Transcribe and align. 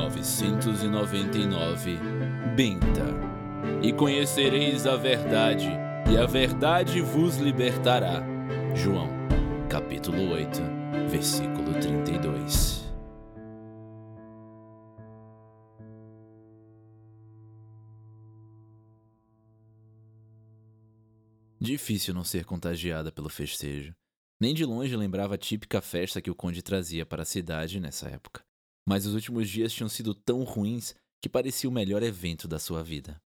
999 0.00 1.98
Benta. 2.56 3.04
E 3.82 3.92
conhecereis 3.92 4.86
a 4.86 4.96
verdade, 4.96 5.68
e 6.10 6.16
a 6.16 6.24
verdade 6.24 7.02
vos 7.02 7.36
libertará. 7.36 8.22
João, 8.74 9.08
capítulo 9.68 10.30
8, 10.30 10.58
versículo 11.10 11.74
32. 11.74 12.80
Difícil 21.60 22.14
não 22.14 22.24
ser 22.24 22.46
contagiada 22.46 23.12
pelo 23.12 23.28
festejo. 23.28 23.92
Nem 24.40 24.54
de 24.54 24.64
longe 24.64 24.96
lembrava 24.96 25.34
a 25.34 25.38
típica 25.38 25.82
festa 25.82 26.22
que 26.22 26.30
o 26.30 26.34
conde 26.34 26.62
trazia 26.62 27.04
para 27.04 27.20
a 27.20 27.26
cidade 27.26 27.78
nessa 27.78 28.08
época. 28.08 28.40
Mas 28.88 29.06
os 29.06 29.14
últimos 29.14 29.48
dias 29.48 29.72
tinham 29.72 29.88
sido 29.88 30.14
tão 30.14 30.42
ruins 30.42 30.94
que 31.22 31.28
parecia 31.28 31.68
o 31.68 31.72
melhor 31.72 32.02
evento 32.02 32.48
da 32.48 32.58
sua 32.58 32.82
vida. 32.82 33.20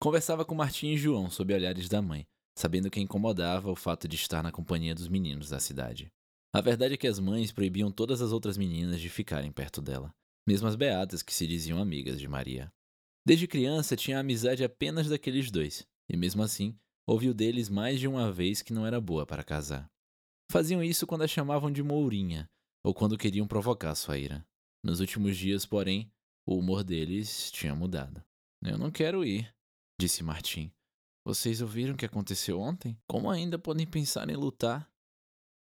Conversava 0.00 0.44
com 0.44 0.54
Martim 0.54 0.88
e 0.88 0.96
João 0.96 1.30
sob 1.30 1.52
olhares 1.54 1.88
da 1.88 2.02
mãe, 2.02 2.26
sabendo 2.56 2.90
que 2.90 3.00
incomodava 3.00 3.70
o 3.70 3.76
fato 3.76 4.08
de 4.08 4.16
estar 4.16 4.42
na 4.42 4.52
companhia 4.52 4.94
dos 4.94 5.08
meninos 5.08 5.50
da 5.50 5.60
cidade. 5.60 6.10
A 6.54 6.60
verdade 6.60 6.94
é 6.94 6.96
que 6.96 7.06
as 7.06 7.18
mães 7.18 7.52
proibiam 7.52 7.90
todas 7.90 8.22
as 8.22 8.32
outras 8.32 8.56
meninas 8.56 9.00
de 9.00 9.10
ficarem 9.10 9.52
perto 9.52 9.82
dela, 9.82 10.10
mesmo 10.46 10.66
as 10.66 10.74
beatas 10.74 11.22
que 11.22 11.34
se 11.34 11.46
diziam 11.46 11.78
amigas 11.78 12.18
de 12.18 12.26
Maria. 12.26 12.72
Desde 13.26 13.46
criança 13.46 13.96
tinha 13.96 14.16
a 14.16 14.20
amizade 14.20 14.64
apenas 14.64 15.08
daqueles 15.08 15.50
dois, 15.50 15.86
e 16.08 16.16
mesmo 16.16 16.42
assim 16.42 16.78
ouviu 17.06 17.32
deles 17.34 17.68
mais 17.68 18.00
de 18.00 18.08
uma 18.08 18.32
vez 18.32 18.62
que 18.62 18.72
não 18.72 18.86
era 18.86 19.00
boa 19.00 19.26
para 19.26 19.44
casar. 19.44 19.88
Faziam 20.50 20.82
isso 20.82 21.06
quando 21.06 21.22
a 21.22 21.28
chamavam 21.28 21.70
de 21.70 21.82
Mourinha, 21.82 22.48
ou 22.84 22.94
quando 22.94 23.18
queriam 23.18 23.46
provocar 23.46 23.94
sua 23.94 24.18
ira. 24.18 24.46
Nos 24.86 25.00
últimos 25.00 25.36
dias, 25.36 25.66
porém, 25.66 26.08
o 26.46 26.56
humor 26.56 26.84
deles 26.84 27.50
tinha 27.50 27.74
mudado. 27.74 28.22
Eu 28.62 28.78
não 28.78 28.88
quero 28.88 29.24
ir, 29.24 29.52
disse 30.00 30.22
Martim. 30.22 30.70
Vocês 31.24 31.60
ouviram 31.60 31.94
o 31.94 31.96
que 31.96 32.06
aconteceu 32.06 32.60
ontem? 32.60 32.96
Como 33.04 33.28
ainda 33.28 33.58
podem 33.58 33.84
pensar 33.84 34.30
em 34.30 34.36
lutar? 34.36 34.88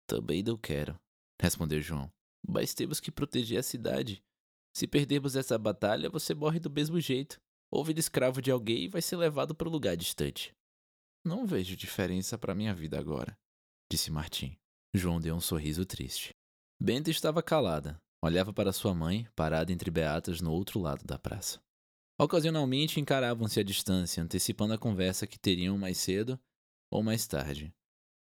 Também 0.05 0.44
não 0.44 0.57
quero, 0.57 0.99
respondeu 1.41 1.79
João. 1.79 2.11
Mas 2.45 2.73
temos 2.73 2.99
que 2.99 3.13
proteger 3.13 3.57
a 3.57 3.63
cidade. 3.63 4.21
Se 4.75 4.85
perdermos 4.85 5.38
essa 5.38 5.57
batalha, 5.57 6.09
você 6.09 6.35
morre 6.35 6.59
do 6.59 6.69
mesmo 6.69 6.99
jeito. 6.99 7.39
Ou 7.71 7.81
vira 7.81 8.01
escravo 8.01 8.41
de 8.41 8.51
alguém 8.51 8.83
e 8.83 8.89
vai 8.89 9.01
ser 9.01 9.16
levado 9.16 9.55
para 9.55 9.69
um 9.69 9.71
lugar 9.71 9.95
distante. 9.95 10.53
Não 11.23 11.45
vejo 11.45 11.77
diferença 11.77 12.38
para 12.38 12.53
minha 12.53 12.75
vida 12.75 12.99
agora, 12.99 13.39
disse 13.89 14.11
Martim. 14.11 14.57
João 14.94 15.21
deu 15.21 15.33
um 15.33 15.39
sorriso 15.39 15.85
triste. 15.85 16.35
Benta 16.77 17.09
estava 17.09 17.41
calada. 17.41 18.03
Olhava 18.23 18.53
para 18.53 18.71
sua 18.71 18.93
mãe, 18.93 19.27
parada 19.35 19.73
entre 19.73 19.91
beatas 19.91 20.39
no 20.39 20.49
outro 20.49 20.79
lado 20.79 21.03
da 21.03 21.19
praça. 21.19 21.59
Ocasionalmente 22.17 22.97
encaravam-se 22.97 23.59
à 23.59 23.63
distância, 23.63 24.23
antecipando 24.23 24.73
a 24.73 24.77
conversa 24.77 25.27
que 25.27 25.38
teriam 25.38 25.77
mais 25.77 25.97
cedo 25.97 26.39
ou 26.89 27.03
mais 27.03 27.27
tarde. 27.27 27.75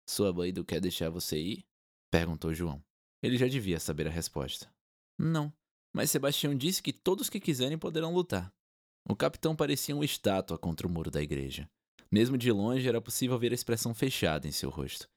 Sua 0.07 0.31
mãe 0.31 0.53
não 0.53 0.63
quer 0.63 0.79
deixar 0.79 1.09
você 1.09 1.39
ir? 1.39 1.65
perguntou 2.11 2.53
João. 2.53 2.85
Ele 3.23 3.39
já 3.39 3.49
devia 3.49 3.81
saber 3.81 4.07
a 4.07 4.11
resposta. 4.11 4.71
Não, 5.19 5.51
mas 5.91 6.11
Sebastião 6.11 6.55
disse 6.55 6.83
que 6.83 6.93
todos 6.93 7.31
que 7.31 7.41
quiserem 7.41 7.79
poderão 7.79 8.13
lutar. 8.13 8.53
O 9.09 9.17
capitão 9.17 9.57
parecia 9.57 9.95
uma 9.95 10.05
estátua 10.05 10.59
contra 10.59 10.87
o 10.87 10.91
muro 10.91 11.11
da 11.11 11.23
igreja. 11.23 11.67
Mesmo 12.13 12.37
de 12.37 12.53
longe 12.53 12.87
era 12.87 13.01
possível 13.01 13.39
ver 13.39 13.53
a 13.53 13.55
expressão 13.55 13.95
fechada 13.95 14.47
em 14.47 14.53
seu 14.53 14.69
rosto. 14.69 15.09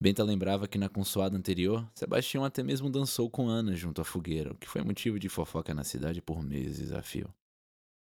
Benta 0.00 0.22
lembrava 0.22 0.68
que 0.68 0.78
na 0.78 0.88
consoada 0.88 1.36
anterior, 1.36 1.90
Sebastião 1.92 2.44
até 2.44 2.62
mesmo 2.62 2.88
dançou 2.88 3.28
com 3.28 3.48
Ana 3.48 3.74
junto 3.74 4.00
à 4.00 4.04
fogueira, 4.04 4.52
o 4.52 4.56
que 4.56 4.68
foi 4.68 4.82
motivo 4.82 5.18
de 5.18 5.28
fofoca 5.28 5.74
na 5.74 5.82
cidade 5.82 6.22
por 6.22 6.40
meses 6.40 6.92
a 6.92 7.02
fio. 7.02 7.34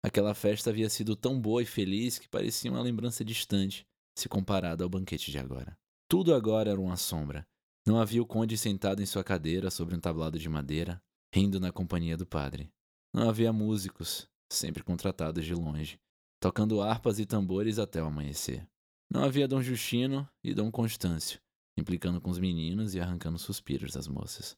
Aquela 0.03 0.33
festa 0.33 0.69
havia 0.69 0.89
sido 0.89 1.15
tão 1.15 1.39
boa 1.39 1.63
e 1.63 1.65
feliz 1.65 2.19
que 2.19 2.27
parecia 2.27 2.69
uma 2.69 2.81
lembrança 2.81 3.23
distante, 3.23 3.87
se 4.13 4.27
comparada 4.27 4.83
ao 4.83 4.89
banquete 4.89 5.31
de 5.31 5.39
agora. 5.39 5.77
Tudo 6.09 6.35
agora 6.35 6.69
era 6.69 6.79
uma 6.79 6.97
sombra. 6.97 7.47
Não 7.87 7.99
havia 7.99 8.21
o 8.21 8.25
conde 8.25 8.57
sentado 8.57 9.01
em 9.01 9.05
sua 9.05 9.23
cadeira 9.23 9.71
sobre 9.71 9.95
um 9.95 9.99
tablado 9.99 10.37
de 10.37 10.49
madeira, 10.49 11.01
rindo 11.33 11.59
na 11.59 11.71
companhia 11.71 12.17
do 12.17 12.25
padre. 12.25 12.69
Não 13.13 13.29
havia 13.29 13.53
músicos, 13.53 14.27
sempre 14.51 14.83
contratados 14.83 15.45
de 15.45 15.55
longe, 15.55 15.97
tocando 16.41 16.81
harpas 16.81 17.19
e 17.19 17.25
tambores 17.25 17.79
até 17.79 18.03
o 18.03 18.07
amanhecer. 18.07 18.67
Não 19.09 19.23
havia 19.23 19.47
Dom 19.47 19.61
Justino 19.61 20.27
e 20.43 20.53
Dom 20.53 20.69
Constâncio, 20.69 21.39
implicando 21.77 22.21
com 22.21 22.29
os 22.29 22.39
meninos 22.39 22.95
e 22.95 22.99
arrancando 22.99 23.37
suspiros 23.37 23.93
das 23.93 24.07
moças. 24.07 24.57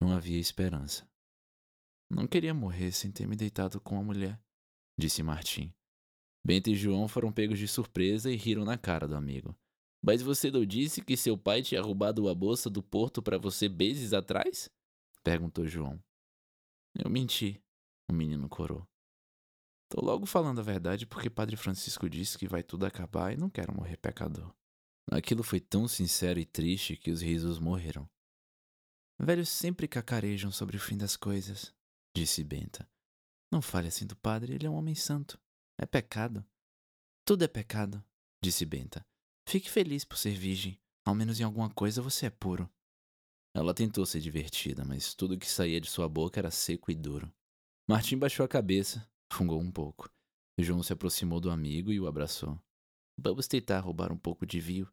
Não 0.00 0.12
havia 0.12 0.38
esperança. 0.38 1.08
Não 2.10 2.26
queria 2.26 2.54
morrer 2.54 2.92
sem 2.92 3.10
ter 3.12 3.26
me 3.26 3.36
deitado 3.36 3.80
com 3.80 3.98
a 3.98 4.02
mulher, 4.02 4.40
disse 4.98 5.22
Martim. 5.22 5.72
Bento 6.44 6.70
e 6.70 6.74
João 6.74 7.06
foram 7.06 7.30
pegos 7.30 7.58
de 7.58 7.68
surpresa 7.68 8.30
e 8.30 8.36
riram 8.36 8.64
na 8.64 8.78
cara 8.78 9.06
do 9.06 9.14
amigo. 9.14 9.54
Mas 10.02 10.22
você 10.22 10.50
não 10.50 10.64
disse 10.64 11.02
que 11.02 11.16
seu 11.16 11.36
pai 11.36 11.62
tinha 11.62 11.82
roubado 11.82 12.28
a 12.28 12.34
bolsa 12.34 12.70
do 12.70 12.82
porto 12.82 13.22
para 13.22 13.38
você 13.38 13.68
meses 13.68 14.12
atrás? 14.12 14.70
perguntou 15.22 15.66
João. 15.66 16.02
Eu 16.98 17.10
menti, 17.10 17.62
o 18.10 18.14
menino 18.14 18.48
corou. 18.48 18.86
Tô 19.90 20.04
logo 20.04 20.24
falando 20.24 20.60
a 20.60 20.62
verdade 20.62 21.06
porque 21.06 21.28
Padre 21.28 21.56
Francisco 21.56 22.08
disse 22.08 22.38
que 22.38 22.48
vai 22.48 22.62
tudo 22.62 22.86
acabar 22.86 23.32
e 23.32 23.36
não 23.36 23.50
quero 23.50 23.74
morrer 23.74 23.96
pecador. 23.98 24.54
Aquilo 25.10 25.42
foi 25.42 25.58
tão 25.58 25.88
sincero 25.88 26.38
e 26.38 26.46
triste 26.46 26.96
que 26.96 27.10
os 27.10 27.20
risos 27.20 27.58
morreram. 27.58 28.08
Velhos 29.18 29.48
sempre 29.48 29.88
cacarejam 29.88 30.52
sobre 30.52 30.76
o 30.76 30.80
fim 30.80 30.96
das 30.96 31.16
coisas, 31.16 31.74
disse 32.16 32.44
Benta. 32.44 32.88
Não 33.50 33.60
fale 33.60 33.88
assim 33.88 34.06
do 34.06 34.14
padre, 34.14 34.54
ele 34.54 34.66
é 34.66 34.70
um 34.70 34.76
homem 34.76 34.94
santo. 34.94 35.36
É 35.76 35.84
pecado. 35.84 36.46
Tudo 37.24 37.42
é 37.42 37.48
pecado, 37.48 38.02
disse 38.40 38.64
Benta. 38.64 39.04
Fique 39.48 39.68
feliz 39.68 40.04
por 40.04 40.16
ser 40.16 40.30
virgem. 40.30 40.80
Ao 41.04 41.12
menos 41.12 41.40
em 41.40 41.42
alguma 41.42 41.68
coisa 41.68 42.00
você 42.00 42.26
é 42.26 42.30
puro. 42.30 42.70
Ela 43.52 43.74
tentou 43.74 44.06
ser 44.06 44.20
divertida, 44.20 44.84
mas 44.84 45.12
tudo 45.12 45.36
que 45.36 45.50
saía 45.50 45.80
de 45.80 45.90
sua 45.90 46.08
boca 46.08 46.38
era 46.38 46.52
seco 46.52 46.88
e 46.88 46.94
duro. 46.94 47.32
Martim 47.88 48.16
baixou 48.16 48.44
a 48.44 48.48
cabeça, 48.48 49.10
fungou 49.32 49.60
um 49.60 49.72
pouco. 49.72 50.08
João 50.56 50.84
se 50.84 50.92
aproximou 50.92 51.40
do 51.40 51.50
amigo 51.50 51.90
e 51.90 51.98
o 51.98 52.06
abraçou. 52.06 52.56
Vamos 53.18 53.48
tentar 53.48 53.80
roubar 53.80 54.12
um 54.12 54.16
pouco 54.16 54.46
de 54.46 54.60
vinho 54.60 54.88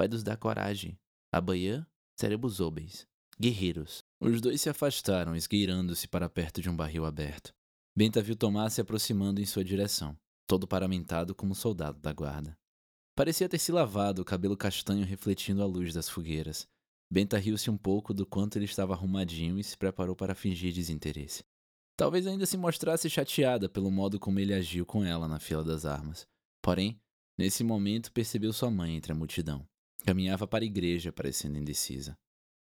vai 0.00 0.08
nos 0.08 0.22
dar 0.22 0.38
coragem. 0.38 0.98
Amanhã 1.30 1.86
seremos 2.18 2.58
homens, 2.58 3.06
guerreiros. 3.38 4.02
Os 4.18 4.40
dois 4.40 4.58
se 4.58 4.70
afastaram, 4.70 5.36
esgueirando-se 5.36 6.08
para 6.08 6.30
perto 6.30 6.62
de 6.62 6.70
um 6.70 6.76
barril 6.76 7.04
aberto. 7.04 7.52
Benta 7.94 8.22
viu 8.22 8.34
Tomás 8.34 8.72
se 8.72 8.80
aproximando 8.80 9.42
em 9.42 9.44
sua 9.44 9.62
direção, 9.62 10.16
todo 10.46 10.66
paramentado 10.66 11.34
como 11.34 11.52
um 11.52 11.54
soldado 11.54 12.00
da 12.00 12.14
guarda. 12.14 12.56
Parecia 13.14 13.46
ter 13.46 13.58
se 13.58 13.70
lavado, 13.70 14.22
o 14.22 14.24
cabelo 14.24 14.56
castanho 14.56 15.04
refletindo 15.04 15.62
a 15.62 15.66
luz 15.66 15.92
das 15.92 16.08
fogueiras. 16.08 16.66
Benta 17.12 17.36
riu-se 17.36 17.70
um 17.70 17.76
pouco 17.76 18.14
do 18.14 18.24
quanto 18.24 18.56
ele 18.56 18.64
estava 18.64 18.94
arrumadinho 18.94 19.58
e 19.58 19.64
se 19.64 19.76
preparou 19.76 20.16
para 20.16 20.34
fingir 20.34 20.72
desinteresse. 20.72 21.44
Talvez 21.94 22.26
ainda 22.26 22.46
se 22.46 22.56
mostrasse 22.56 23.10
chateada 23.10 23.68
pelo 23.68 23.90
modo 23.90 24.18
como 24.18 24.40
ele 24.40 24.54
agiu 24.54 24.86
com 24.86 25.04
ela 25.04 25.28
na 25.28 25.38
fila 25.38 25.62
das 25.62 25.84
armas. 25.84 26.26
Porém, 26.62 26.98
nesse 27.36 27.62
momento 27.62 28.10
percebeu 28.10 28.50
sua 28.50 28.70
mãe 28.70 28.96
entre 28.96 29.12
a 29.12 29.14
multidão. 29.14 29.68
Caminhava 30.04 30.46
para 30.46 30.64
a 30.64 30.66
igreja, 30.66 31.12
parecendo 31.12 31.58
indecisa. 31.58 32.18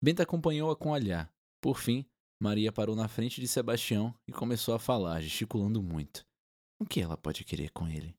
Benta 0.01 0.23
acompanhou-a 0.23 0.75
com 0.75 0.91
olhar. 0.91 1.33
Por 1.61 1.79
fim, 1.79 2.05
Maria 2.41 2.71
parou 2.71 2.95
na 2.95 3.07
frente 3.07 3.39
de 3.39 3.47
Sebastião 3.47 4.13
e 4.27 4.31
começou 4.31 4.75
a 4.75 4.79
falar, 4.79 5.21
gesticulando 5.21 5.81
muito. 5.81 6.25
O 6.79 6.85
que 6.85 6.99
ela 6.99 7.15
pode 7.15 7.45
querer 7.45 7.71
com 7.71 7.87
ele? 7.87 8.13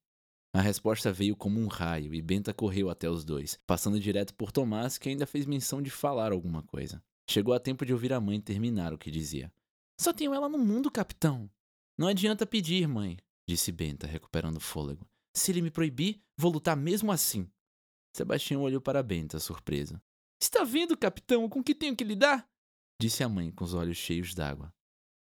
A 0.55 0.61
resposta 0.61 1.13
veio 1.13 1.37
como 1.37 1.61
um 1.61 1.67
raio 1.67 2.15
e 2.15 2.23
Benta 2.23 2.55
correu 2.55 2.89
até 2.89 3.11
os 3.11 3.25
dois, 3.25 3.59
passando 3.67 4.01
direto 4.01 4.33
por 4.35 4.53
Tomás, 4.53 4.97
que 4.97 5.09
ainda 5.09 5.27
fez 5.27 5.45
menção 5.45 5.83
de 5.83 5.91
falar 5.91 6.33
alguma 6.33 6.63
coisa. 6.63 7.03
Chegou 7.29 7.53
a 7.53 7.61
tempo 7.61 7.85
de 7.85 7.93
ouvir 7.93 8.13
a 8.13 8.21
mãe 8.21 8.41
terminar 8.41 8.93
o 8.93 8.99
que 8.99 9.11
dizia. 9.11 9.53
Só 10.01 10.13
tenho 10.13 10.33
ela 10.33 10.49
no 10.49 10.59
mundo, 10.59 10.91
capitão. 10.91 11.51
Não 11.99 12.09
adianta 12.09 12.47
pedir, 12.47 12.87
mãe, 12.87 13.19
disse 13.49 13.73
Benta, 13.73 14.07
recuperando 14.07 14.57
o 14.57 14.61
fôlego. 14.61 15.07
Se 15.35 15.51
ele 15.51 15.61
me 15.61 15.71
proibir, 15.71 16.23
vou 16.39 16.53
lutar 16.53 16.77
mesmo 16.77 17.11
assim. 17.11 17.51
Sebastião 18.15 18.63
olhou 18.63 18.81
para 18.81 19.03
Benta, 19.03 19.41
surpreso. 19.41 20.01
Está 20.41 20.63
vendo, 20.63 20.97
capitão, 20.97 21.49
com 21.49 21.63
que 21.63 21.75
tenho 21.75 21.97
que 21.97 22.05
lidar? 22.05 22.49
Disse 23.01 23.25
a 23.25 23.29
mãe 23.29 23.51
com 23.51 23.65
os 23.65 23.75
olhos 23.75 23.97
cheios 23.97 24.35
d'água. 24.35 24.73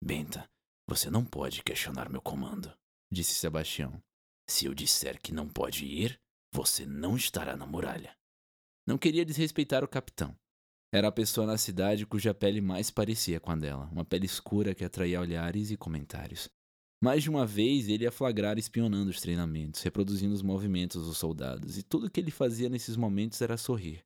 Benta, 0.04 0.48
você 0.88 1.10
não 1.10 1.26
pode 1.26 1.64
questionar 1.64 2.08
meu 2.08 2.22
comando, 2.22 2.72
disse 3.12 3.34
Sebastião. 3.34 4.00
Se 4.48 4.66
eu 4.66 4.76
disser 4.76 5.20
que 5.20 5.34
não 5.34 5.50
pode 5.50 5.86
ir, 5.86 6.20
você 6.54 6.86
não 6.86 7.16
estará 7.16 7.58
na 7.58 7.66
muralha. 7.66 8.16
Não 8.86 8.98
queria 8.98 9.26
desrespeitar 9.26 9.84
o 9.84 9.88
capitão. 9.88 10.38
Era 10.94 11.08
a 11.08 11.12
pessoa 11.12 11.48
na 11.48 11.58
cidade 11.58 12.06
cuja 12.06 12.34
pele 12.34 12.62
mais 12.62 12.92
parecia 12.92 13.40
com 13.40 13.50
a 13.50 13.56
dela, 13.56 13.90
uma 13.92 14.06
pele 14.06 14.28
escura 14.28 14.76
que 14.76 14.86
atraía 14.86 15.20
olhares 15.20 15.72
e 15.72 15.78
comentários. 15.78 16.48
Mais 17.04 17.22
de 17.22 17.30
uma 17.30 17.46
vez 17.46 17.90
ele 17.90 18.06
ia 18.06 18.12
flagrar 18.14 18.58
espionando 18.58 19.10
os 19.10 19.20
treinamentos, 19.20 19.82
reproduzindo 19.82 20.34
os 20.34 20.42
movimentos 20.42 21.06
dos 21.06 21.18
soldados, 21.18 21.78
e 21.78 21.84
tudo 21.84 22.10
que 22.10 22.18
ele 22.18 22.32
fazia 22.32 22.70
nesses 22.70 22.96
momentos 22.96 23.42
era 23.42 23.58
sorrir. 23.58 24.06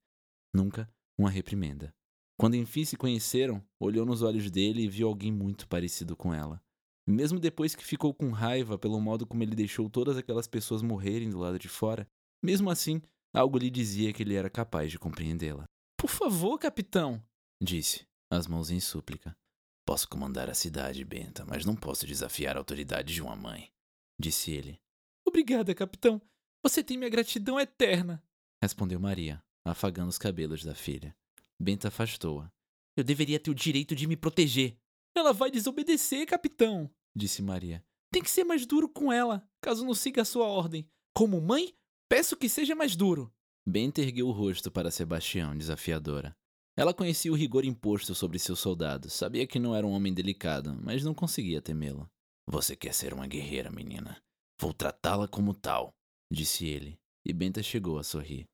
Nunca 0.52 0.92
uma 1.16 1.30
reprimenda. 1.30 1.94
Quando 2.40 2.56
enfim 2.56 2.84
se 2.86 2.98
conheceram, 2.98 3.64
olhou 3.80 4.04
nos 4.04 4.24
olhos 4.24 4.50
dele 4.50 4.82
e 4.82 4.88
viu 4.88 5.08
alguém 5.08 5.32
muito 5.32 5.68
parecido 5.68 6.18
com 6.18 6.34
ela. 6.34 6.60
Mesmo 7.08 7.40
depois 7.40 7.76
que 7.76 7.86
ficou 7.86 8.16
com 8.16 8.32
raiva 8.32 8.80
pelo 8.80 9.00
modo 9.00 9.28
como 9.28 9.44
ele 9.44 9.56
deixou 9.56 9.88
todas 9.92 10.18
aquelas 10.18 10.48
pessoas 10.48 10.82
morrerem 10.82 11.30
do 11.30 11.38
lado 11.38 11.60
de 11.60 11.70
fora, 11.70 12.10
mesmo 12.44 12.68
assim, 12.68 13.00
algo 13.32 13.60
lhe 13.60 13.70
dizia 13.70 14.12
que 14.12 14.24
ele 14.24 14.34
era 14.34 14.50
capaz 14.50 14.90
de 14.90 14.98
compreendê-la. 14.98 15.66
Por 15.96 16.10
favor, 16.10 16.58
capitão, 16.58 17.24
disse, 17.62 18.08
as 18.28 18.48
mãos 18.48 18.72
em 18.72 18.80
súplica. 18.80 19.38
Posso 19.88 20.06
comandar 20.10 20.50
a 20.50 20.54
cidade, 20.54 21.06
Benta, 21.06 21.46
mas 21.46 21.64
não 21.64 21.74
posso 21.74 22.06
desafiar 22.06 22.58
a 22.58 22.60
autoridade 22.60 23.14
de 23.14 23.22
uma 23.22 23.38
mãe, 23.38 23.72
disse 24.20 24.52
ele. 24.52 24.82
Obrigada, 25.26 25.74
capitão. 25.74 26.22
Você 26.62 26.84
tem 26.84 26.98
minha 26.98 27.10
gratidão 27.10 27.58
eterna, 27.58 28.22
respondeu 28.62 29.00
Maria, 29.00 29.42
afagando 29.64 30.10
os 30.10 30.18
cabelos 30.18 30.62
da 30.62 30.76
filha. 30.76 31.16
Benta 31.58 31.88
afastou-a. 31.88 32.52
Eu 32.98 33.04
deveria 33.06 33.40
ter 33.40 33.50
o 33.50 33.56
direito 33.56 33.96
de 33.96 34.08
me 34.08 34.18
proteger. 34.18 34.78
Ela 35.16 35.32
vai 35.32 35.50
desobedecer, 35.50 36.28
capitão, 36.28 36.92
disse 37.16 37.42
Maria. 37.42 37.82
Tem 38.12 38.22
que 38.22 38.30
ser 38.30 38.44
mais 38.44 38.66
duro 38.66 38.90
com 38.90 39.10
ela, 39.10 39.50
caso 39.62 39.86
não 39.86 39.94
siga 39.94 40.24
a 40.24 40.26
sua 40.26 40.48
ordem. 40.48 40.86
Como 41.16 41.40
mãe, 41.40 41.74
peço 42.10 42.36
que 42.36 42.50
seja 42.50 42.76
mais 42.76 42.94
duro. 42.94 43.34
Benta 43.66 44.02
ergueu 44.02 44.28
o 44.28 44.34
rosto 44.34 44.70
para 44.70 44.92
Sebastião, 44.92 45.58
desafiadora. 45.58 46.36
Ela 46.78 46.94
conhecia 46.94 47.32
o 47.32 47.36
rigor 47.36 47.66
imposto 47.66 48.14
sobre 48.14 48.38
seus 48.38 48.60
soldados, 48.60 49.12
sabia 49.12 49.48
que 49.48 49.58
não 49.58 49.76
era 49.76 49.86
um 49.86 49.94
homem 49.94 50.14
delicado, 50.14 50.80
mas 50.80 51.04
não 51.04 51.12
conseguia 51.12 51.60
temê-lo. 51.60 52.08
Você 52.48 52.76
quer 52.76 52.94
ser 52.94 53.16
uma 53.16 53.26
guerreira, 53.26 53.72
menina? 53.72 54.22
Vou 54.62 54.72
tratá-la 54.72 55.28
como 55.28 55.56
tal, 55.56 55.92
disse 56.32 56.68
ele, 56.68 57.00
e 57.26 57.34
Benta 57.34 57.64
chegou 57.64 57.98
a 57.98 58.04
sorrir. 58.04 58.46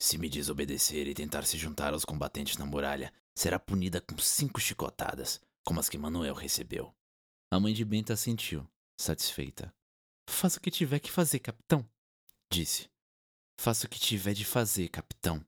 Se 0.00 0.16
me 0.16 0.30
desobedecer 0.30 1.06
e 1.06 1.12
tentar 1.12 1.44
se 1.44 1.58
juntar 1.58 1.92
aos 1.92 2.02
combatentes 2.02 2.56
na 2.56 2.64
muralha, 2.64 3.12
será 3.36 3.58
punida 3.58 4.00
com 4.00 4.16
cinco 4.16 4.58
chicotadas, 4.58 5.38
como 5.62 5.78
as 5.78 5.88
que 5.90 5.98
Manuel 5.98 6.34
recebeu. 6.34 6.94
A 7.52 7.60
mãe 7.60 7.74
de 7.74 7.84
Benta 7.84 8.14
assentiu, 8.14 8.66
satisfeita. 8.98 9.70
Faça 10.30 10.58
o 10.58 10.62
que 10.62 10.70
tiver 10.70 10.98
que 10.98 11.12
fazer, 11.12 11.40
capitão, 11.40 11.86
disse. 12.50 12.88
Faça 13.60 13.86
o 13.86 13.90
que 13.90 14.00
tiver 14.00 14.32
de 14.32 14.46
fazer, 14.46 14.88
capitão, 14.88 15.44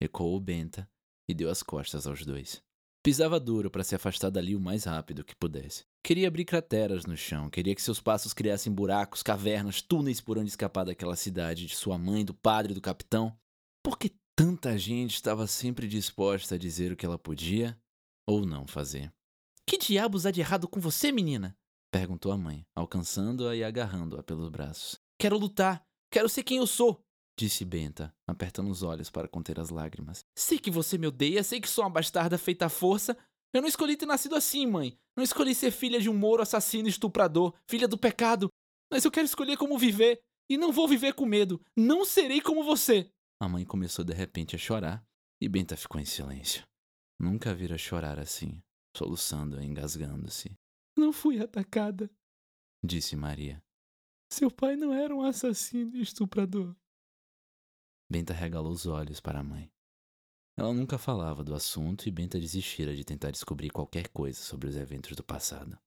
ecoou 0.00 0.40
Benta 0.40 0.88
e 1.28 1.34
deu 1.34 1.50
as 1.50 1.62
costas 1.62 2.06
aos 2.06 2.24
dois. 2.24 2.62
Pisava 3.02 3.38
duro 3.38 3.70
para 3.70 3.84
se 3.84 3.94
afastar 3.94 4.30
dali 4.30 4.56
o 4.56 4.60
mais 4.60 4.84
rápido 4.84 5.24
que 5.24 5.36
pudesse. 5.36 5.84
Queria 6.02 6.28
abrir 6.28 6.44
crateras 6.44 7.06
no 7.06 7.16
chão, 7.16 7.48
queria 7.48 7.74
que 7.74 7.82
seus 7.82 8.00
passos 8.00 8.32
criassem 8.32 8.72
buracos, 8.72 9.22
cavernas, 9.22 9.80
túneis 9.80 10.20
por 10.20 10.38
onde 10.38 10.50
escapar 10.50 10.84
daquela 10.84 11.16
cidade 11.16 11.66
de 11.66 11.76
sua 11.76 11.96
mãe, 11.96 12.24
do 12.24 12.34
padre, 12.34 12.74
do 12.74 12.80
capitão. 12.80 13.36
Por 13.82 13.98
que 13.98 14.12
tanta 14.34 14.76
gente 14.76 15.14
estava 15.14 15.46
sempre 15.46 15.86
disposta 15.86 16.54
a 16.54 16.58
dizer 16.58 16.92
o 16.92 16.96
que 16.96 17.06
ela 17.06 17.18
podia 17.18 17.78
ou 18.26 18.44
não 18.44 18.66
fazer? 18.66 19.12
Que 19.66 19.78
diabos 19.78 20.26
há 20.26 20.30
de 20.30 20.40
errado 20.40 20.66
com 20.66 20.80
você, 20.80 21.12
menina? 21.12 21.56
perguntou 21.90 22.32
a 22.32 22.36
mãe, 22.36 22.66
alcançando-a 22.74 23.56
e 23.56 23.64
agarrando-a 23.64 24.22
pelos 24.22 24.48
braços. 24.48 25.00
Quero 25.18 25.38
lutar. 25.38 25.82
Quero 26.10 26.28
ser 26.28 26.42
quem 26.42 26.58
eu 26.58 26.66
sou, 26.66 27.00
disse 27.38 27.64
Benta, 27.64 28.12
apertando 28.26 28.70
os 28.70 28.82
olhos 28.82 29.08
para 29.10 29.28
conter 29.28 29.60
as 29.60 29.70
lágrimas. 29.70 30.24
Sei 30.36 30.58
que 30.58 30.70
você 30.70 30.98
me 30.98 31.06
odeia, 31.06 31.44
sei 31.44 31.60
que 31.60 31.68
sou 31.68 31.84
uma 31.84 31.90
bastarda 31.90 32.36
feita 32.36 32.66
à 32.66 32.68
força. 32.68 33.16
Eu 33.52 33.62
não 33.62 33.68
escolhi 33.68 33.96
ter 33.96 34.06
nascido 34.06 34.34
assim, 34.34 34.66
mãe. 34.66 34.98
Não 35.16 35.22
escolhi 35.22 35.54
ser 35.54 35.70
filha 35.70 36.00
de 36.00 36.10
um 36.10 36.14
moro 36.14 36.42
assassino 36.42 36.88
e 36.88 36.90
estuprador, 36.90 37.54
filha 37.66 37.86
do 37.86 37.96
pecado. 37.96 38.48
Mas 38.92 39.04
eu 39.04 39.10
quero 39.10 39.26
escolher 39.26 39.56
como 39.56 39.78
viver. 39.78 40.20
E 40.50 40.56
não 40.56 40.72
vou 40.72 40.88
viver 40.88 41.14
com 41.14 41.26
medo. 41.26 41.60
Não 41.76 42.04
serei 42.04 42.40
como 42.40 42.64
você. 42.64 43.10
A 43.40 43.48
mãe 43.48 43.64
começou 43.64 44.04
de 44.04 44.14
repente 44.14 44.56
a 44.56 44.58
chorar 44.58 45.04
e 45.40 45.48
Benta 45.48 45.76
ficou 45.76 46.00
em 46.00 46.04
silêncio. 46.04 46.66
Nunca 47.20 47.54
vira 47.54 47.78
chorar 47.78 48.18
assim 48.18 48.60
soluçando, 48.96 49.62
engasgando-se. 49.62 50.52
Não 50.96 51.12
fui 51.12 51.40
atacada, 51.40 52.10
disse 52.84 53.14
Maria. 53.14 53.62
Seu 54.32 54.50
pai 54.50 54.76
não 54.76 54.92
era 54.92 55.14
um 55.14 55.22
assassino 55.22 55.96
e 55.96 56.02
estuprador. 56.02 56.74
Benta 58.10 58.32
regalou 58.32 58.72
os 58.72 58.86
olhos 58.86 59.20
para 59.20 59.40
a 59.40 59.44
mãe. 59.44 59.70
Ela 60.56 60.72
nunca 60.72 60.96
falava 60.98 61.44
do 61.44 61.54
assunto 61.54 62.08
e 62.08 62.10
Benta 62.10 62.40
desistira 62.40 62.96
de 62.96 63.04
tentar 63.04 63.30
descobrir 63.30 63.70
qualquer 63.70 64.08
coisa 64.08 64.40
sobre 64.40 64.68
os 64.68 64.76
eventos 64.76 65.14
do 65.14 65.22
passado. 65.22 65.78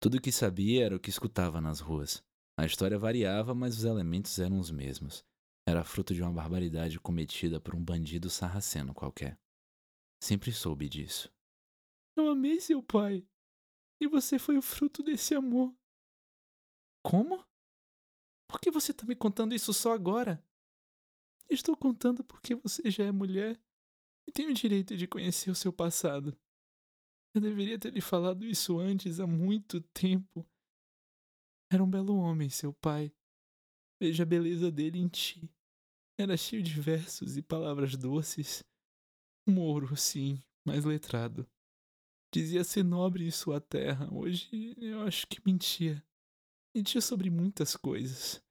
Tudo 0.00 0.18
o 0.18 0.20
que 0.20 0.30
sabia 0.30 0.86
era 0.86 0.96
o 0.96 1.00
que 1.00 1.10
escutava 1.10 1.60
nas 1.60 1.80
ruas. 1.80 2.22
A 2.56 2.64
história 2.64 2.98
variava, 2.98 3.54
mas 3.54 3.76
os 3.76 3.84
elementos 3.84 4.38
eram 4.38 4.58
os 4.58 4.70
mesmos. 4.70 5.24
Era 5.68 5.82
fruto 5.82 6.14
de 6.14 6.22
uma 6.22 6.32
barbaridade 6.32 7.00
cometida 7.00 7.60
por 7.60 7.74
um 7.74 7.84
bandido 7.84 8.30
sarraceno 8.30 8.94
qualquer. 8.94 9.36
Sempre 10.22 10.52
soube 10.52 10.88
disso. 10.88 11.30
Eu 12.16 12.28
amei 12.30 12.60
seu 12.60 12.80
pai. 12.82 13.26
E 14.00 14.06
você 14.06 14.38
foi 14.38 14.56
o 14.56 14.62
fruto 14.62 15.02
desse 15.02 15.34
amor. 15.34 15.74
Como? 17.02 17.44
Por 18.48 18.60
que 18.60 18.70
você 18.70 18.92
está 18.92 19.04
me 19.04 19.16
contando 19.16 19.54
isso 19.54 19.74
só 19.74 19.92
agora? 19.92 20.42
Estou 21.48 21.76
contando 21.76 22.24
porque 22.24 22.54
você 22.54 22.90
já 22.90 23.04
é 23.04 23.12
mulher 23.12 23.60
e 24.26 24.32
tem 24.32 24.48
o 24.48 24.54
direito 24.54 24.96
de 24.96 25.06
conhecer 25.06 25.50
o 25.50 25.54
seu 25.54 25.72
passado. 25.72 26.36
Eu 27.34 27.40
deveria 27.40 27.78
ter 27.78 27.92
lhe 27.92 28.00
falado 28.00 28.44
isso 28.44 28.78
antes, 28.78 29.20
há 29.20 29.26
muito 29.26 29.80
tempo. 29.80 30.46
Era 31.70 31.84
um 31.84 31.90
belo 31.90 32.16
homem, 32.16 32.48
seu 32.48 32.72
pai. 32.72 33.12
Veja 34.00 34.22
a 34.22 34.26
beleza 34.26 34.70
dele 34.70 34.98
em 34.98 35.08
ti. 35.08 35.48
Era 36.18 36.36
cheio 36.36 36.62
de 36.62 36.80
versos 36.80 37.36
e 37.36 37.42
palavras 37.42 37.96
doces. 37.96 38.64
Um 39.46 39.60
ouro, 39.60 39.96
sim, 39.96 40.42
mas 40.64 40.84
letrado. 40.84 41.46
Dizia 42.34 42.64
ser 42.64 42.82
nobre 42.82 43.26
em 43.26 43.30
sua 43.30 43.60
terra. 43.60 44.08
Hoje 44.12 44.74
eu 44.78 45.02
acho 45.02 45.26
que 45.26 45.40
mentia. 45.44 46.02
Mentia 46.74 47.00
sobre 47.00 47.30
muitas 47.30 47.76
coisas. 47.76 48.42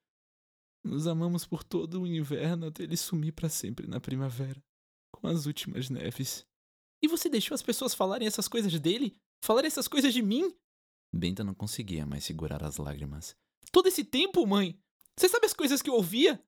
Nos 0.86 1.08
amamos 1.08 1.48
por 1.48 1.64
todo 1.64 2.04
o 2.04 2.06
inverno 2.06 2.68
até 2.68 2.84
ele 2.84 2.96
sumir 2.96 3.32
para 3.32 3.50
sempre 3.50 3.88
na 3.88 4.00
primavera, 4.00 4.64
com 5.12 5.28
as 5.28 5.48
últimas 5.48 5.90
neves. 5.90 6.46
E 7.02 7.08
você 7.08 7.28
deixou 7.28 7.56
as 7.56 7.64
pessoas 7.64 7.96
falarem 7.96 8.28
essas 8.28 8.48
coisas 8.48 8.80
dele? 8.80 9.18
Falarem 9.44 9.68
essas 9.68 9.88
coisas 9.88 10.14
de 10.14 10.22
mim? 10.22 10.56
Benta 11.12 11.44
não 11.44 11.56
conseguia 11.56 12.06
mais 12.06 12.24
segurar 12.24 12.64
as 12.64 12.78
lágrimas. 12.78 13.36
Todo 13.72 13.88
esse 13.88 14.04
tempo, 14.04 14.46
mãe? 14.46 14.80
Você 15.18 15.28
sabe 15.28 15.48
as 15.48 15.54
coisas 15.54 15.82
que 15.82 15.90
eu 15.90 15.96
ouvia? 15.96 16.40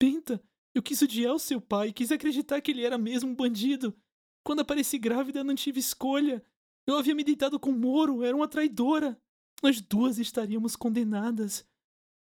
Benta, 0.00 0.42
eu 0.74 0.82
quis 0.82 1.02
odiar 1.02 1.34
o 1.34 1.38
seu 1.38 1.60
pai, 1.60 1.92
quis 1.92 2.10
acreditar 2.10 2.62
que 2.62 2.70
ele 2.70 2.82
era 2.82 2.96
mesmo 2.96 3.30
um 3.30 3.34
bandido. 3.34 3.94
Quando 4.42 4.60
apareci 4.60 4.98
grávida, 4.98 5.44
não 5.44 5.54
tive 5.54 5.80
escolha. 5.80 6.42
Eu 6.86 6.96
havia 6.96 7.14
me 7.14 7.22
deitado 7.22 7.60
com 7.60 7.72
Moro, 7.72 8.24
era 8.24 8.34
uma 8.34 8.48
traidora. 8.48 9.20
Nós 9.62 9.82
duas 9.82 10.18
estaríamos 10.18 10.76
condenadas. 10.76 11.68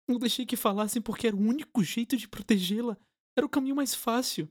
Eu 0.08 0.18
deixei 0.18 0.46
que 0.46 0.56
falassem 0.56 1.02
porque 1.02 1.26
era 1.26 1.36
o 1.36 1.40
único 1.40 1.82
jeito 1.82 2.16
de 2.16 2.28
protegê-la. 2.28 2.96
Era 3.36 3.46
o 3.46 3.50
caminho 3.50 3.75
mais 3.75 3.94
fácil. 3.94 4.48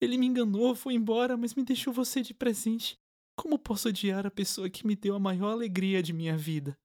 Ele 0.00 0.18
me 0.18 0.26
enganou, 0.26 0.74
foi 0.74 0.94
embora, 0.94 1.36
mas 1.36 1.54
me 1.54 1.64
deixou 1.64 1.92
você 1.92 2.22
de 2.22 2.34
presente. 2.34 2.98
Como 3.36 3.58
posso 3.58 3.88
odiar 3.88 4.26
a 4.26 4.30
pessoa 4.30 4.68
que 4.68 4.86
me 4.86 4.96
deu 4.96 5.14
a 5.14 5.20
maior 5.20 5.52
alegria 5.52 6.02
de 6.02 6.12
minha 6.12 6.36
vida? 6.36 6.76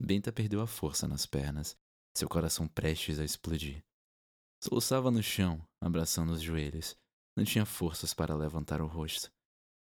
Benta 0.00 0.32
perdeu 0.32 0.60
a 0.60 0.66
força 0.66 1.06
nas 1.06 1.24
pernas, 1.24 1.76
seu 2.16 2.28
coração 2.28 2.66
prestes 2.66 3.20
a 3.20 3.24
explodir. 3.24 3.84
Soluçava 4.60 5.10
no 5.10 5.22
chão, 5.22 5.64
abraçando 5.80 6.32
os 6.32 6.42
joelhos. 6.42 6.96
Não 7.36 7.44
tinha 7.44 7.64
forças 7.64 8.12
para 8.12 8.34
levantar 8.34 8.80
o 8.80 8.86
rosto. 8.86 9.32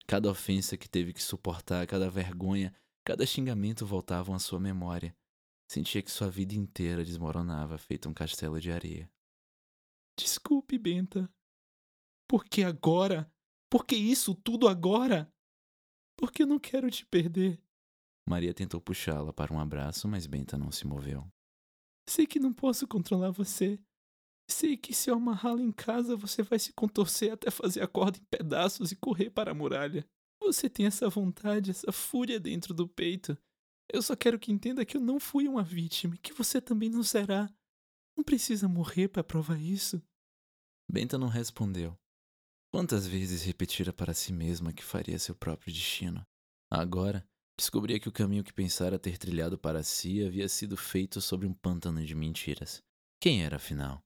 Cada 0.07 0.29
ofensa 0.29 0.77
que 0.77 0.89
teve 0.89 1.13
que 1.13 1.21
suportar, 1.21 1.85
cada 1.87 2.09
vergonha, 2.09 2.73
cada 3.03 3.25
xingamento 3.25 3.85
voltavam 3.85 4.35
à 4.35 4.39
sua 4.39 4.59
memória. 4.59 5.15
Sentia 5.71 6.01
que 6.01 6.11
sua 6.11 6.29
vida 6.29 6.53
inteira 6.53 7.01
desmoronava, 7.01 7.77
feito 7.77 8.09
um 8.09 8.13
castelo 8.13 8.59
de 8.59 8.69
areia. 8.69 9.09
Desculpe, 10.19 10.77
Benta. 10.77 11.33
Por 12.27 12.43
que 12.43 12.61
agora? 12.61 13.31
Por 13.69 13.85
que 13.85 13.95
isso 13.95 14.35
tudo 14.35 14.67
agora? 14.67 15.33
Porque 16.17 16.43
eu 16.43 16.47
não 16.47 16.59
quero 16.59 16.91
te 16.91 17.05
perder. 17.05 17.57
Maria 18.27 18.53
tentou 18.53 18.81
puxá-la 18.81 19.31
para 19.31 19.53
um 19.53 19.59
abraço, 19.61 20.09
mas 20.09 20.27
Benta 20.27 20.57
não 20.57 20.73
se 20.73 20.85
moveu. 20.85 21.25
Sei 22.05 22.27
que 22.27 22.37
não 22.37 22.53
posso 22.53 22.85
controlar 22.85 23.31
você, 23.31 23.79
Sei 24.49 24.75
que 24.75 24.93
se 24.93 25.09
eu 25.09 25.15
amarrá-la 25.15 25.61
em 25.61 25.71
casa, 25.71 26.17
você 26.17 26.43
vai 26.43 26.59
se 26.59 26.73
contorcer 26.73 27.31
até 27.31 27.49
fazer 27.49 27.81
a 27.81 27.87
corda 27.87 28.17
em 28.17 28.25
pedaços 28.25 28.91
e 28.91 28.97
correr 28.97 29.29
para 29.29 29.51
a 29.51 29.53
muralha. 29.53 30.05
Você 30.41 30.69
tem 30.69 30.85
essa 30.85 31.07
vontade, 31.07 31.71
essa 31.71 31.93
fúria 31.93 32.37
dentro 32.37 32.73
do 32.73 32.85
peito. 32.85 33.37
Eu 33.93 34.01
só 34.01 34.15
quero 34.15 34.39
que 34.39 34.51
entenda 34.51 34.85
que 34.85 34.95
eu 34.95 35.01
não 35.01 35.19
fui 35.19 35.47
uma 35.47 35.63
vítima 35.63 36.15
e 36.15 36.17
que 36.17 36.33
você 36.33 36.61
também 36.61 36.89
não 36.89 37.03
será. 37.03 37.53
Não 38.15 38.23
precisa 38.23 38.67
morrer 38.67 39.09
para 39.09 39.23
provar 39.23 39.59
isso. 39.59 40.01
Benta 40.89 41.17
não 41.17 41.27
respondeu. 41.27 41.97
Quantas 42.73 43.05
vezes 43.05 43.43
repetira 43.43 43.91
para 43.91 44.13
si 44.13 44.31
mesma 44.31 44.71
que 44.71 44.83
faria 44.83 45.19
seu 45.19 45.35
próprio 45.35 45.73
destino? 45.73 46.25
Agora, 46.69 47.27
descobria 47.59 47.99
que 47.99 48.07
o 48.07 48.13
caminho 48.13 48.45
que 48.45 48.53
pensara 48.53 48.97
ter 48.97 49.17
trilhado 49.17 49.57
para 49.57 49.83
si 49.83 50.23
havia 50.23 50.47
sido 50.47 50.77
feito 50.77 51.19
sobre 51.19 51.45
um 51.45 51.53
pântano 51.53 52.05
de 52.05 52.15
mentiras. 52.15 52.81
Quem 53.19 53.43
era, 53.43 53.57
afinal? 53.57 54.01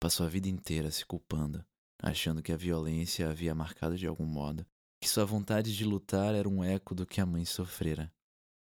Passou 0.00 0.24
a 0.24 0.30
vida 0.30 0.48
inteira 0.48 0.90
se 0.90 1.04
culpando, 1.04 1.62
achando 2.02 2.42
que 2.42 2.52
a 2.52 2.56
violência 2.56 3.26
a 3.26 3.30
havia 3.30 3.54
marcado 3.54 3.98
de 3.98 4.06
algum 4.06 4.24
modo, 4.24 4.66
que 4.98 5.08
sua 5.08 5.26
vontade 5.26 5.76
de 5.76 5.84
lutar 5.84 6.34
era 6.34 6.48
um 6.48 6.64
eco 6.64 6.94
do 6.94 7.06
que 7.06 7.20
a 7.20 7.26
mãe 7.26 7.44
sofrera. 7.44 8.10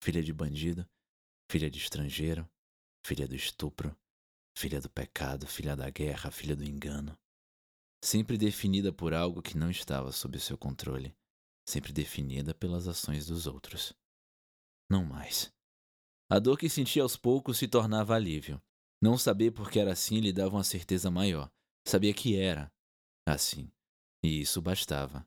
Filha 0.04 0.22
de 0.22 0.34
bandido, 0.34 0.86
filha 1.50 1.70
de 1.70 1.78
estrangeiro, 1.78 2.46
filha 3.06 3.26
do 3.26 3.34
estupro, 3.34 3.96
filha 4.54 4.78
do 4.78 4.90
pecado, 4.90 5.46
filha 5.46 5.74
da 5.74 5.88
guerra, 5.88 6.30
filha 6.30 6.54
do 6.54 6.62
engano. 6.62 7.18
Sempre 8.04 8.36
definida 8.36 8.92
por 8.92 9.14
algo 9.14 9.40
que 9.40 9.56
não 9.56 9.70
estava 9.70 10.12
sob 10.12 10.38
seu 10.38 10.58
controle, 10.58 11.16
sempre 11.66 11.90
definida 11.90 12.54
pelas 12.54 12.86
ações 12.86 13.24
dos 13.24 13.46
outros. 13.46 13.94
Não 14.90 15.06
mais. 15.06 15.50
A 16.30 16.38
dor 16.38 16.58
que 16.58 16.68
sentia 16.68 17.02
aos 17.02 17.16
poucos 17.16 17.56
se 17.56 17.66
tornava 17.66 18.14
alívio. 18.14 18.62
Não 19.00 19.16
saber 19.16 19.52
por 19.52 19.70
que 19.70 19.80
era 19.80 19.92
assim 19.92 20.20
lhe 20.20 20.34
dava 20.34 20.56
uma 20.56 20.64
certeza 20.64 21.10
maior. 21.10 21.50
Sabia 21.88 22.12
que 22.12 22.36
era 22.36 22.70
assim. 23.26 23.72
E 24.22 24.42
isso 24.42 24.60
bastava. 24.60 25.26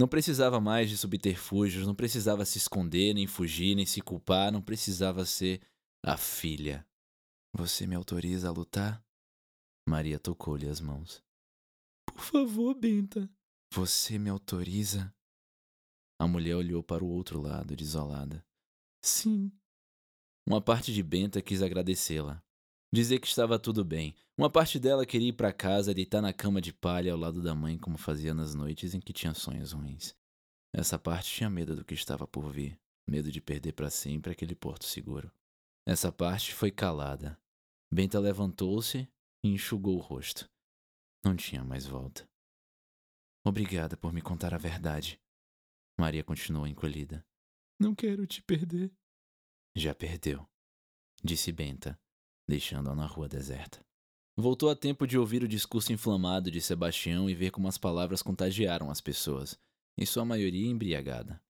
Não 0.00 0.08
precisava 0.08 0.58
mais 0.58 0.88
de 0.88 0.96
subterfúgios, 0.96 1.86
não 1.86 1.94
precisava 1.94 2.46
se 2.46 2.56
esconder, 2.56 3.12
nem 3.12 3.26
fugir, 3.26 3.74
nem 3.74 3.84
se 3.84 4.00
culpar, 4.00 4.50
não 4.50 4.62
precisava 4.62 5.26
ser 5.26 5.60
a 6.02 6.16
filha. 6.16 6.88
Você 7.54 7.86
me 7.86 7.94
autoriza 7.94 8.48
a 8.48 8.50
lutar? 8.50 9.04
Maria 9.86 10.18
tocou-lhe 10.18 10.66
as 10.66 10.80
mãos. 10.80 11.22
Por 12.06 12.18
favor, 12.18 12.74
Benta. 12.74 13.28
Você 13.74 14.18
me 14.18 14.30
autoriza? 14.30 15.14
A 16.18 16.26
mulher 16.26 16.56
olhou 16.56 16.82
para 16.82 17.04
o 17.04 17.08
outro 17.08 17.38
lado, 17.38 17.76
desolada. 17.76 18.42
Sim. 19.04 19.52
Uma 20.48 20.62
parte 20.62 20.94
de 20.94 21.02
Benta 21.02 21.42
quis 21.42 21.60
agradecê-la. 21.60 22.42
Dizer 22.92 23.20
que 23.20 23.28
estava 23.28 23.58
tudo 23.58 23.84
bem. 23.84 24.16
Uma 24.36 24.50
parte 24.50 24.78
dela 24.80 25.06
queria 25.06 25.28
ir 25.28 25.32
para 25.32 25.52
casa, 25.52 25.94
deitar 25.94 26.20
na 26.20 26.32
cama 26.32 26.60
de 26.60 26.72
palha 26.72 27.12
ao 27.12 27.18
lado 27.18 27.40
da 27.40 27.54
mãe, 27.54 27.78
como 27.78 27.96
fazia 27.96 28.34
nas 28.34 28.52
noites 28.54 28.94
em 28.94 29.00
que 29.00 29.12
tinha 29.12 29.32
sonhos 29.32 29.72
ruins. 29.72 30.16
Essa 30.72 30.98
parte 30.98 31.32
tinha 31.32 31.48
medo 31.48 31.76
do 31.76 31.84
que 31.84 31.94
estava 31.94 32.26
por 32.26 32.50
vir, 32.50 32.78
medo 33.06 33.30
de 33.30 33.40
perder 33.40 33.72
para 33.72 33.90
sempre 33.90 34.32
aquele 34.32 34.56
porto 34.56 34.84
seguro. 34.84 35.30
Essa 35.86 36.10
parte 36.10 36.52
foi 36.52 36.70
calada. 36.70 37.38
Benta 37.92 38.18
levantou-se 38.18 39.08
e 39.42 39.48
enxugou 39.48 39.96
o 39.96 40.00
rosto. 40.00 40.50
Não 41.24 41.36
tinha 41.36 41.62
mais 41.62 41.86
volta. 41.86 42.28
Obrigada 43.44 43.96
por 43.96 44.12
me 44.12 44.20
contar 44.20 44.52
a 44.52 44.58
verdade. 44.58 45.20
Maria 45.98 46.24
continuou 46.24 46.66
encolhida. 46.66 47.24
Não 47.78 47.94
quero 47.94 48.26
te 48.26 48.42
perder. 48.42 48.92
Já 49.76 49.94
perdeu, 49.94 50.48
disse 51.22 51.52
Benta, 51.52 51.98
deixando-a 52.50 52.94
na 52.94 53.06
rua 53.06 53.28
deserta. 53.28 53.80
Voltou 54.36 54.70
a 54.70 54.76
tempo 54.76 55.06
de 55.06 55.16
ouvir 55.16 55.42
o 55.42 55.48
discurso 55.48 55.92
inflamado 55.92 56.50
de 56.50 56.60
Sebastião 56.60 57.30
e 57.30 57.34
ver 57.34 57.50
como 57.50 57.68
as 57.68 57.78
palavras 57.78 58.22
contagiaram 58.22 58.90
as 58.90 59.00
pessoas, 59.00 59.58
em 59.96 60.04
sua 60.04 60.24
maioria 60.24 60.68
embriagada. 60.68 61.40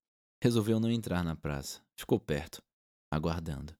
Resolveu 0.43 0.79
não 0.79 0.91
entrar 0.91 1.25
na 1.25 1.35
praça. 1.35 1.83
Ficou 1.97 2.19
perto, 2.19 2.63
aguardando. 3.11 3.75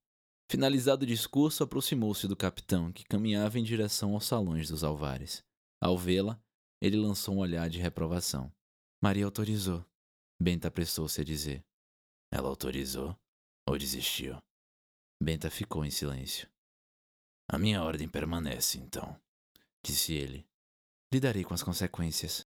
Finalizado 0.51 1.05
o 1.05 1.07
discurso, 1.07 1.63
aproximou-se 1.63 2.27
do 2.27 2.37
capitão, 2.37 2.93
que 2.93 3.05
caminhava 3.05 3.59
em 3.59 3.63
direção 3.63 4.15
aos 4.15 4.27
salões 4.27 4.69
dos 4.69 4.83
alvares. 4.83 5.45
Ao 5.81 5.97
vê-la, 5.97 6.41
ele 6.83 6.97
lançou 6.97 7.37
um 7.37 7.39
olhar 7.39 7.69
de 7.69 7.79
reprovação. 7.79 8.53
Maria 9.03 9.25
autorizou. 9.25 9.85
Benta 10.41 10.69
apressou-se 10.69 11.21
a 11.21 11.25
dizer. 11.25 11.63
Ela 12.33 12.49
autorizou? 12.49 13.17
Ou 13.69 13.79
desistiu? 13.79 14.37
Benta 15.23 15.51
ficou 15.51 15.85
em 15.85 15.91
silêncio. 15.91 16.49
A 17.53 17.59
minha 17.59 17.83
ordem 17.83 18.09
permanece, 18.09 18.79
então, 18.79 19.21
disse 19.83 20.13
ele. 20.13 20.47
Lidarei 21.13 21.43
com 21.43 21.53
as 21.53 21.65
consequências. 21.65 22.47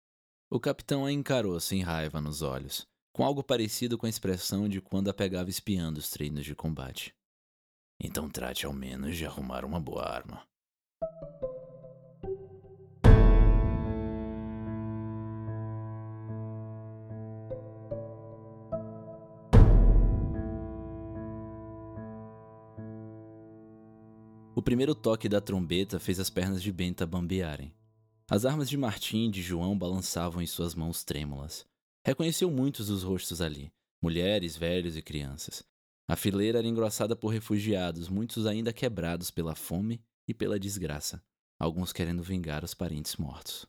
O 0.49 0.59
capitão 0.59 1.05
a 1.05 1.11
encarou 1.11 1.57
sem 1.61 1.81
raiva 1.81 2.19
nos 2.19 2.41
olhos, 2.41 2.85
com 3.13 3.23
algo 3.23 3.41
parecido 3.41 3.97
com 3.97 4.05
a 4.05 4.09
expressão 4.09 4.67
de 4.67 4.81
quando 4.81 5.09
a 5.09 5.13
pegava 5.13 5.49
espiando 5.49 5.99
os 5.99 6.09
treinos 6.09 6.43
de 6.43 6.53
combate. 6.53 7.15
Então 7.97 8.29
trate 8.29 8.65
ao 8.65 8.73
menos 8.73 9.15
de 9.15 9.25
arrumar 9.25 9.63
uma 9.63 9.79
boa 9.79 10.03
arma. 10.03 10.45
O 24.59 24.61
primeiro 24.61 24.93
toque 24.93 25.29
da 25.29 25.39
trombeta 25.39 26.01
fez 26.01 26.19
as 26.19 26.29
pernas 26.29 26.61
de 26.61 26.69
Benta 26.69 27.05
bambearem. 27.05 27.73
As 28.29 28.43
armas 28.43 28.69
de 28.69 28.75
Martim 28.75 29.29
e 29.29 29.31
de 29.31 29.41
João 29.41 29.77
balançavam 29.77 30.41
em 30.41 30.45
suas 30.45 30.75
mãos 30.75 31.01
trêmulas. 31.01 31.65
Reconheceu 32.05 32.51
muitos 32.51 32.87
dos 32.87 33.01
rostos 33.01 33.39
ali, 33.39 33.71
mulheres, 34.01 34.57
velhos 34.57 34.97
e 34.97 35.01
crianças. 35.01 35.63
A 36.09 36.17
fileira 36.17 36.57
era 36.57 36.67
engrossada 36.67 37.15
por 37.15 37.29
refugiados, 37.29 38.09
muitos 38.09 38.45
ainda 38.45 38.73
quebrados 38.73 39.31
pela 39.31 39.55
fome 39.55 40.03
e 40.27 40.33
pela 40.33 40.59
desgraça, 40.59 41.23
alguns 41.57 41.93
querendo 41.93 42.21
vingar 42.21 42.65
os 42.65 42.73
parentes 42.73 43.15
mortos. 43.15 43.65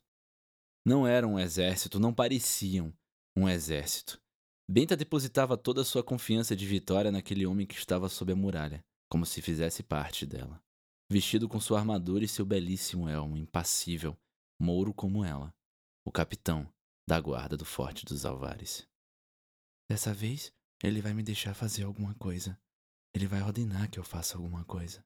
Não 0.85 1.07
eram 1.07 1.35
um 1.35 1.39
exército, 1.39 2.01
não 2.01 2.13
pareciam 2.13 2.93
um 3.37 3.49
exército. 3.49 4.21
Benta 4.69 4.97
depositava 4.97 5.57
toda 5.57 5.83
a 5.83 5.85
sua 5.85 6.03
confiança 6.03 6.57
de 6.57 6.67
vitória 6.67 7.13
naquele 7.13 7.47
homem 7.47 7.65
que 7.65 7.77
estava 7.77 8.09
sob 8.09 8.33
a 8.33 8.37
muralha, 8.37 8.85
como 9.09 9.25
se 9.25 9.41
fizesse 9.41 9.85
parte 9.85 10.27
dela 10.27 10.61
vestido 11.11 11.49
com 11.49 11.59
sua 11.59 11.81
armadura 11.81 12.25
e 12.25 12.29
seu 12.29 12.47
belíssimo 12.47 13.09
elmo, 13.09 13.37
impassível, 13.37 14.17
mouro 14.61 14.95
como 14.95 15.25
ela, 15.25 15.53
o 16.05 16.13
capitão 16.13 16.73
da 17.07 17.21
guarda 17.21 17.57
do 17.57 17.65
Forte 17.65 18.05
dos 18.05 18.25
Alvares. 18.25 18.87
Dessa 19.91 20.15
vez, 20.15 20.53
ele 20.81 21.01
vai 21.01 21.13
me 21.13 21.25
deixar 21.25 21.53
fazer 21.53 21.83
alguma 21.83 22.15
coisa. 22.15 22.57
Ele 23.13 23.27
vai 23.27 23.43
ordenar 23.43 23.91
que 23.91 23.99
eu 23.99 24.05
faça 24.05 24.37
alguma 24.37 24.65
coisa. 24.65 25.05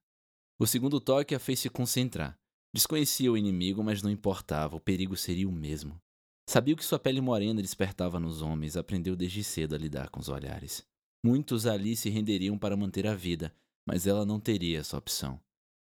O 0.60 0.66
segundo 0.66 1.00
toque 1.00 1.34
a 1.34 1.38
fez 1.38 1.60
se 1.60 1.70
concentrar. 1.70 2.38
Desconhecia 2.74 3.32
o 3.32 3.36
inimigo, 3.36 3.82
mas 3.82 4.02
não 4.02 4.10
importava, 4.10 4.76
o 4.76 4.80
perigo 4.80 5.16
seria 5.16 5.48
o 5.48 5.52
mesmo. 5.52 5.98
Sabia 6.46 6.74
o 6.74 6.76
que 6.76 6.84
sua 6.84 6.98
pele 6.98 7.22
morena 7.22 7.62
despertava 7.62 8.20
nos 8.20 8.42
homens, 8.42 8.76
aprendeu 8.76 9.16
desde 9.16 9.42
cedo 9.42 9.74
a 9.74 9.78
lidar 9.78 10.10
com 10.10 10.20
os 10.20 10.28
olhares. 10.28 10.86
Muitos 11.24 11.64
ali 11.64 11.96
se 11.96 12.10
renderiam 12.10 12.58
para 12.58 12.76
manter 12.76 13.06
a 13.06 13.14
vida, 13.14 13.56
mas 13.88 14.06
ela 14.06 14.26
não 14.26 14.38
teria 14.38 14.80
essa 14.80 14.98
opção. 14.98 15.40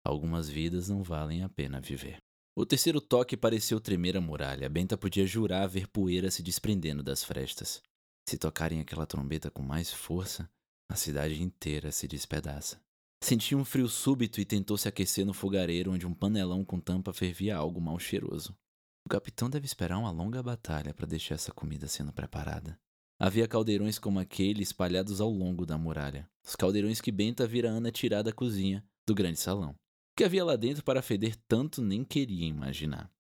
Algumas 0.07 0.49
vidas 0.49 0.89
não 0.89 1.03
valem 1.03 1.43
a 1.43 1.49
pena 1.49 1.81
viver. 1.81 2.19
O 2.55 2.65
terceiro 2.65 3.01
toque 3.01 3.37
pareceu 3.37 3.81
tremer 3.81 4.17
a 4.17 4.21
muralha. 4.21 4.69
Benta 4.69 4.97
podia 4.97 5.27
jurar 5.27 5.67
ver 5.67 5.89
poeira 5.89 6.31
se 6.31 6.45
desprendendo 6.45 7.03
das 7.03 7.25
frestas. 7.25 7.83
Se 8.29 8.39
tocarem 8.39 8.81
aquela 8.81 9.05
trombeta 9.05 9.51
com 9.51 9.63
mais 9.63 9.93
força, 9.93 10.49
a 10.89 10.95
cidade 10.95 11.43
inteira 11.43 11.91
se 11.91 12.07
despedaça. 12.07 12.81
Sentiu 13.21 13.59
um 13.59 13.65
frio 13.65 13.89
súbito 13.89 14.41
e 14.41 14.45
tentou 14.45 14.79
se 14.79 14.87
aquecer 14.87 15.27
no 15.27 15.35
fogareiro 15.35 15.91
onde 15.91 16.07
um 16.07 16.15
panelão 16.15 16.65
com 16.65 16.79
tampa 16.79 17.13
fervia 17.13 17.57
algo 17.57 17.81
mal 17.81 17.99
cheiroso. 17.99 18.57
O 19.05 19.09
capitão 19.09 19.51
deve 19.51 19.67
esperar 19.67 19.99
uma 19.99 20.13
longa 20.13 20.41
batalha 20.41 20.95
para 20.95 21.07
deixar 21.07 21.35
essa 21.35 21.51
comida 21.51 21.89
sendo 21.89 22.13
preparada. 22.13 22.79
Havia 23.19 23.49
caldeirões 23.49 23.99
como 23.99 24.21
aquele 24.21 24.63
espalhados 24.63 25.21
ao 25.21 25.31
longo 25.31 25.67
da 25.67 25.77
muralha. 25.77 26.31
Os 26.47 26.55
caldeirões 26.55 27.01
que 27.01 27.11
Benta 27.11 27.45
vira 27.45 27.71
Ana 27.71 27.91
tirar 27.91 28.23
da 28.23 28.33
cozinha, 28.33 28.85
do 29.05 29.13
grande 29.13 29.41
salão 29.41 29.75
que 30.16 30.25
havia 30.25 30.44
lá 30.44 30.56
dentro 30.56 30.82
para 30.82 31.02
feder 31.02 31.37
tanto 31.46 31.82
nem 31.82 32.02
queria 32.02 32.46
imaginar. 32.46 33.11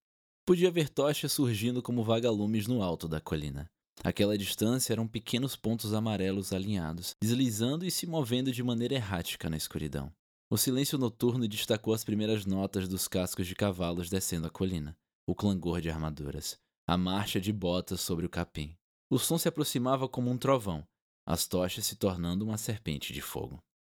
Podia 0.46 0.70
ver 0.70 0.88
tochas 0.88 1.32
surgindo 1.32 1.82
como 1.82 2.02
vagalumes 2.02 2.66
no 2.66 2.82
alto 2.82 3.06
da 3.06 3.20
colina. 3.20 3.70
Aquela 4.02 4.38
distância 4.38 4.92
eram 4.92 5.06
pequenos 5.06 5.56
pontos 5.56 5.92
amarelos 5.92 6.52
alinhados, 6.52 7.14
deslizando 7.20 7.84
e 7.84 7.90
se 7.90 8.06
movendo 8.06 8.50
de 8.50 8.62
maneira 8.62 8.94
errática 8.94 9.50
na 9.50 9.56
escuridão. 9.56 10.10
O 10.48 10.56
silêncio 10.56 10.96
noturno 10.96 11.46
destacou 11.48 11.92
as 11.92 12.04
primeiras 12.04 12.46
notas 12.46 12.88
dos 12.88 13.08
cascos 13.08 13.46
de 13.46 13.54
cavalos 13.54 14.08
descendo 14.08 14.46
a 14.46 14.50
colina, 14.50 14.96
o 15.26 15.34
clangor 15.34 15.80
de 15.80 15.90
armaduras, 15.90 16.56
a 16.86 16.96
marcha 16.96 17.40
de 17.40 17.52
botas 17.52 18.00
sobre 18.00 18.24
o 18.24 18.30
capim. 18.30 18.76
O 19.10 19.18
som 19.18 19.36
se 19.36 19.48
aproximava 19.48 20.08
como 20.08 20.30
um 20.30 20.38
trovão, 20.38 20.86
as 21.26 21.46
tochas 21.46 21.84
se 21.84 21.96
tornando 21.96 22.44
uma 22.44 22.56
serpente 22.56 23.12
de 23.12 23.20
fogo. 23.20 23.58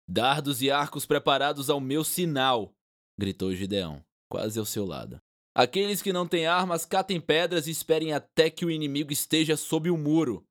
Dardos 0.09 0.63
e 0.63 0.71
arcos 0.71 1.05
preparados 1.05 1.69
ao 1.69 1.81
meu 1.81 2.05
sinal! 2.05 2.76
Gritou 3.19 3.55
Gideão, 3.55 4.05
quase 4.29 4.59
ao 4.59 4.65
seu 4.65 4.85
lado. 4.85 5.21
Aqueles 5.55 6.03
que 6.03 6.13
não 6.13 6.27
têm 6.27 6.47
armas 6.47 6.85
catem 6.85 7.21
pedras 7.21 7.67
e 7.67 7.71
esperem 7.71 8.13
até 8.13 8.51
que 8.51 8.67
o 8.67 8.71
inimigo 8.71 9.13
esteja 9.13 9.57
sob 9.57 9.91
o 9.91 9.97
muro. 9.97 10.47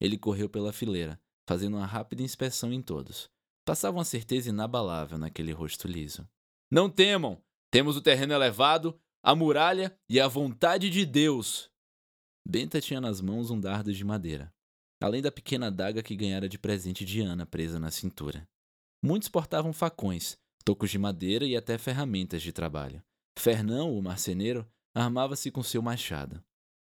Ele 0.00 0.16
correu 0.16 0.48
pela 0.48 0.72
fileira, 0.72 1.20
fazendo 1.48 1.76
uma 1.76 1.86
rápida 1.86 2.22
inspeção 2.22 2.72
em 2.72 2.80
todos. 2.80 3.28
Passava 3.64 3.96
uma 3.96 4.04
certeza 4.04 4.50
inabalável 4.50 5.18
naquele 5.18 5.52
rosto 5.52 5.88
liso. 5.88 6.28
Não 6.70 6.88
temam! 6.88 7.42
Temos 7.70 7.96
o 7.96 8.00
terreno 8.00 8.32
elevado, 8.32 8.96
a 9.22 9.34
muralha 9.34 9.98
e 10.08 10.20
a 10.20 10.28
vontade 10.28 10.88
de 10.88 11.04
Deus! 11.04 11.68
Benta 12.46 12.80
tinha 12.80 13.00
nas 13.00 13.20
mãos 13.20 13.50
um 13.50 13.58
dardo 13.58 13.92
de 13.92 14.04
madeira, 14.04 14.52
além 15.00 15.22
da 15.22 15.32
pequena 15.32 15.68
adaga 15.68 16.02
que 16.02 16.14
ganhara 16.14 16.48
de 16.48 16.58
presente 16.58 17.04
de 17.04 17.22
Ana 17.22 17.46
presa 17.46 17.80
na 17.80 17.90
cintura. 17.90 18.46
Muitos 19.02 19.28
portavam 19.28 19.72
facões, 19.72 20.38
tocos 20.64 20.90
de 20.90 20.98
madeira 20.98 21.44
e 21.44 21.56
até 21.56 21.76
ferramentas 21.76 22.42
de 22.42 22.52
trabalho. 22.52 23.02
Fernão, 23.38 23.96
o 23.96 24.02
marceneiro, 24.02 24.66
armava-se 24.94 25.50
com 25.50 25.62
seu 25.62 25.82
machado. 25.82 26.42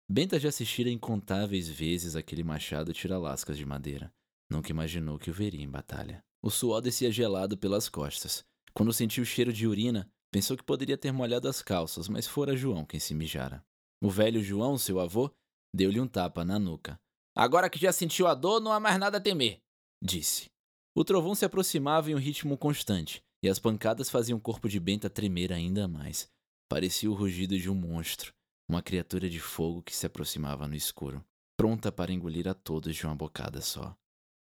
Benta 0.09 0.39
já 0.39 0.49
assistira 0.49 0.89
incontáveis 0.89 1.69
vezes 1.69 2.17
aquele 2.17 2.43
machado 2.43 2.93
tirar 2.93 3.19
lascas 3.19 3.59
de 3.59 3.67
madeira. 3.67 4.13
Nunca 4.49 4.71
imaginou 4.71 5.19
que 5.19 5.31
o 5.31 5.35
veria 5.35 5.63
em 5.63 5.69
batalha. 5.69 6.25
O 6.41 6.51
suor 6.51 6.81
descia 6.81 7.11
gelado 7.11 7.59
pelas 7.59 7.89
costas. 7.89 8.45
Quando 8.73 8.93
sentiu 8.93 9.23
o 9.23 9.27
cheiro 9.27 9.53
de 9.53 9.67
urina, 9.67 10.09
pensou 10.31 10.57
que 10.57 10.63
poderia 10.63 10.97
ter 10.97 11.13
molhado 11.13 11.49
as 11.49 11.61
calças, 11.61 12.09
mas 12.09 12.27
fora 12.27 12.57
João 12.57 12.85
quem 12.85 13.01
se 13.01 13.15
mijara. 13.15 13.65
O 14.01 14.09
velho 14.09 14.43
João, 14.43 14.79
seu 14.79 15.01
avô, 15.01 15.31
deu-lhe 15.75 16.01
um 16.01 16.07
tapa 16.07 16.45
na 16.45 16.59
nuca. 16.59 16.97
Agora 17.35 17.69
que 17.69 17.79
já 17.79 17.93
sentiu 17.93 18.27
a 18.27 18.35
dor, 18.35 18.61
não 18.61 18.73
há 18.73 18.79
mais 18.79 18.99
nada 18.99 19.19
a 19.19 19.21
temer, 19.21 19.59
disse. 20.03 20.47
O 20.95 21.05
trovão 21.05 21.35
se 21.35 21.45
aproximava 21.45 22.11
em 22.11 22.15
um 22.15 22.19
ritmo 22.19 22.57
constante, 22.57 23.23
e 23.47 23.49
as 23.49 23.61
pancadas 23.61 24.11
faziam 24.11 24.39
o 24.39 24.41
corpo 24.41 24.69
de 24.69 24.81
Benta 24.81 25.09
tremer 25.09 25.53
ainda 25.53 25.87
mais. 25.87 26.29
Parecia 26.69 27.09
o 27.09 27.15
rugido 27.15 27.57
de 27.57 27.71
um 27.71 27.77
monstro, 27.77 28.35
uma 28.69 28.83
criatura 28.83 29.31
de 29.31 29.39
fogo 29.39 29.85
que 29.85 29.95
se 29.95 30.05
aproximava 30.05 30.67
no 30.67 30.75
escuro, 30.75 31.25
pronta 31.57 31.93
para 31.93 32.13
engolir 32.13 32.49
a 32.49 32.55
todos 32.55 32.97
de 32.97 33.07
uma 33.07 33.15
bocada 33.15 33.61
só. 33.61 33.97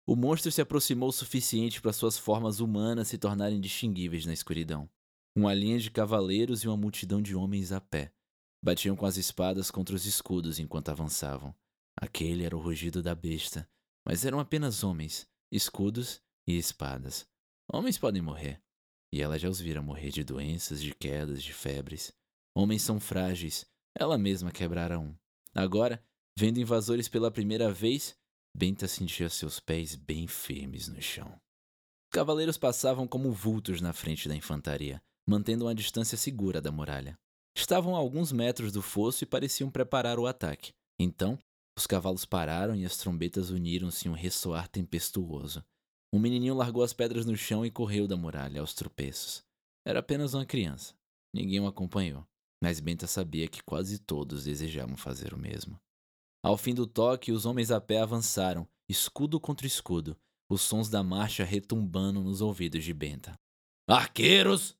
O 0.05 0.13
monstro 0.13 0.51
se 0.51 0.59
aproximou 0.59 1.07
o 1.07 1.13
suficiente 1.13 1.81
para 1.81 1.93
suas 1.93 2.17
formas 2.17 2.59
humanas 2.59 3.07
se 3.07 3.17
tornarem 3.17 3.61
distinguíveis 3.61 4.25
na 4.25 4.33
escuridão. 4.33 4.89
Uma 5.33 5.53
linha 5.53 5.79
de 5.79 5.89
cavaleiros 5.89 6.61
e 6.65 6.67
uma 6.67 6.75
multidão 6.75 7.21
de 7.21 7.33
homens 7.33 7.71
a 7.71 7.79
pé. 7.79 8.11
Batiam 8.61 8.97
com 8.97 9.05
as 9.05 9.15
espadas 9.15 9.71
contra 9.71 9.95
os 9.95 10.05
escudos 10.05 10.59
enquanto 10.59 10.89
avançavam. 10.89 11.55
Aquele 11.95 12.43
era 12.43 12.57
o 12.57 12.61
rugido 12.61 13.01
da 13.01 13.15
besta, 13.15 13.65
mas 14.05 14.25
eram 14.25 14.37
apenas 14.37 14.83
homens, 14.83 15.25
escudos 15.49 16.21
e 16.45 16.57
espadas. 16.57 17.25
Homens 17.71 17.97
podem 17.97 18.21
morrer. 18.21 18.61
E 19.13 19.21
ela 19.21 19.37
já 19.37 19.49
os 19.49 19.59
vira 19.59 19.81
morrer 19.81 20.09
de 20.09 20.23
doenças, 20.23 20.81
de 20.81 20.93
quedas, 20.95 21.43
de 21.43 21.53
febres. 21.53 22.13
Homens 22.55 22.81
são 22.81 22.99
frágeis. 22.99 23.65
Ela 23.97 24.17
mesma 24.17 24.51
quebrara 24.51 24.99
um. 24.99 25.13
Agora, 25.53 26.01
vendo 26.37 26.59
invasores 26.59 27.09
pela 27.09 27.29
primeira 27.29 27.71
vez, 27.71 28.15
Benta 28.55 28.87
sentia 28.87 29.29
seus 29.29 29.59
pés 29.59 29.95
bem 29.95 30.27
firmes 30.27 30.87
no 30.87 31.01
chão. 31.01 31.39
Cavaleiros 32.11 32.57
passavam 32.57 33.07
como 33.07 33.31
vultos 33.31 33.79
na 33.79 33.93
frente 33.93 34.27
da 34.27 34.35
infantaria, 34.35 35.01
mantendo 35.27 35.65
uma 35.65 35.75
distância 35.75 36.17
segura 36.17 36.61
da 36.61 36.71
muralha. 36.71 37.17
Estavam 37.55 37.95
a 37.95 37.99
alguns 37.99 38.31
metros 38.31 38.71
do 38.71 38.81
fosso 38.81 39.23
e 39.23 39.27
pareciam 39.27 39.71
preparar 39.71 40.19
o 40.19 40.27
ataque. 40.27 40.73
Então, 40.99 41.39
os 41.77 41.87
cavalos 41.87 42.25
pararam 42.25 42.75
e 42.75 42.85
as 42.85 42.97
trombetas 42.97 43.49
uniram-se 43.49 44.07
em 44.07 44.11
um 44.11 44.15
ressoar 44.15 44.67
tempestuoso. 44.67 45.63
Um 46.13 46.19
menininho 46.19 46.55
largou 46.55 46.83
as 46.83 46.93
pedras 46.93 47.25
no 47.25 47.35
chão 47.37 47.65
e 47.65 47.71
correu 47.71 48.07
da 48.07 48.17
muralha 48.17 48.59
aos 48.59 48.73
tropeços. 48.73 49.43
Era 49.85 49.99
apenas 49.99 50.33
uma 50.33 50.45
criança. 50.45 50.93
Ninguém 51.33 51.59
o 51.59 51.67
acompanhou, 51.67 52.25
mas 52.61 52.79
Benta 52.79 53.07
sabia 53.07 53.47
que 53.47 53.63
quase 53.63 53.97
todos 53.97 54.43
desejavam 54.43 54.97
fazer 54.97 55.33
o 55.33 55.37
mesmo. 55.37 55.79
Ao 56.43 56.57
fim 56.57 56.73
do 56.73 56.85
toque, 56.85 57.31
os 57.31 57.45
homens 57.45 57.71
a 57.71 57.79
pé 57.79 58.01
avançaram, 58.01 58.67
escudo 58.89 59.39
contra 59.39 59.65
escudo, 59.65 60.17
os 60.49 60.61
sons 60.61 60.89
da 60.89 61.01
marcha 61.01 61.45
retumbando 61.45 62.21
nos 62.21 62.41
ouvidos 62.41 62.83
de 62.83 62.93
Benta. 62.93 63.33
Arqueiros! 63.87 64.75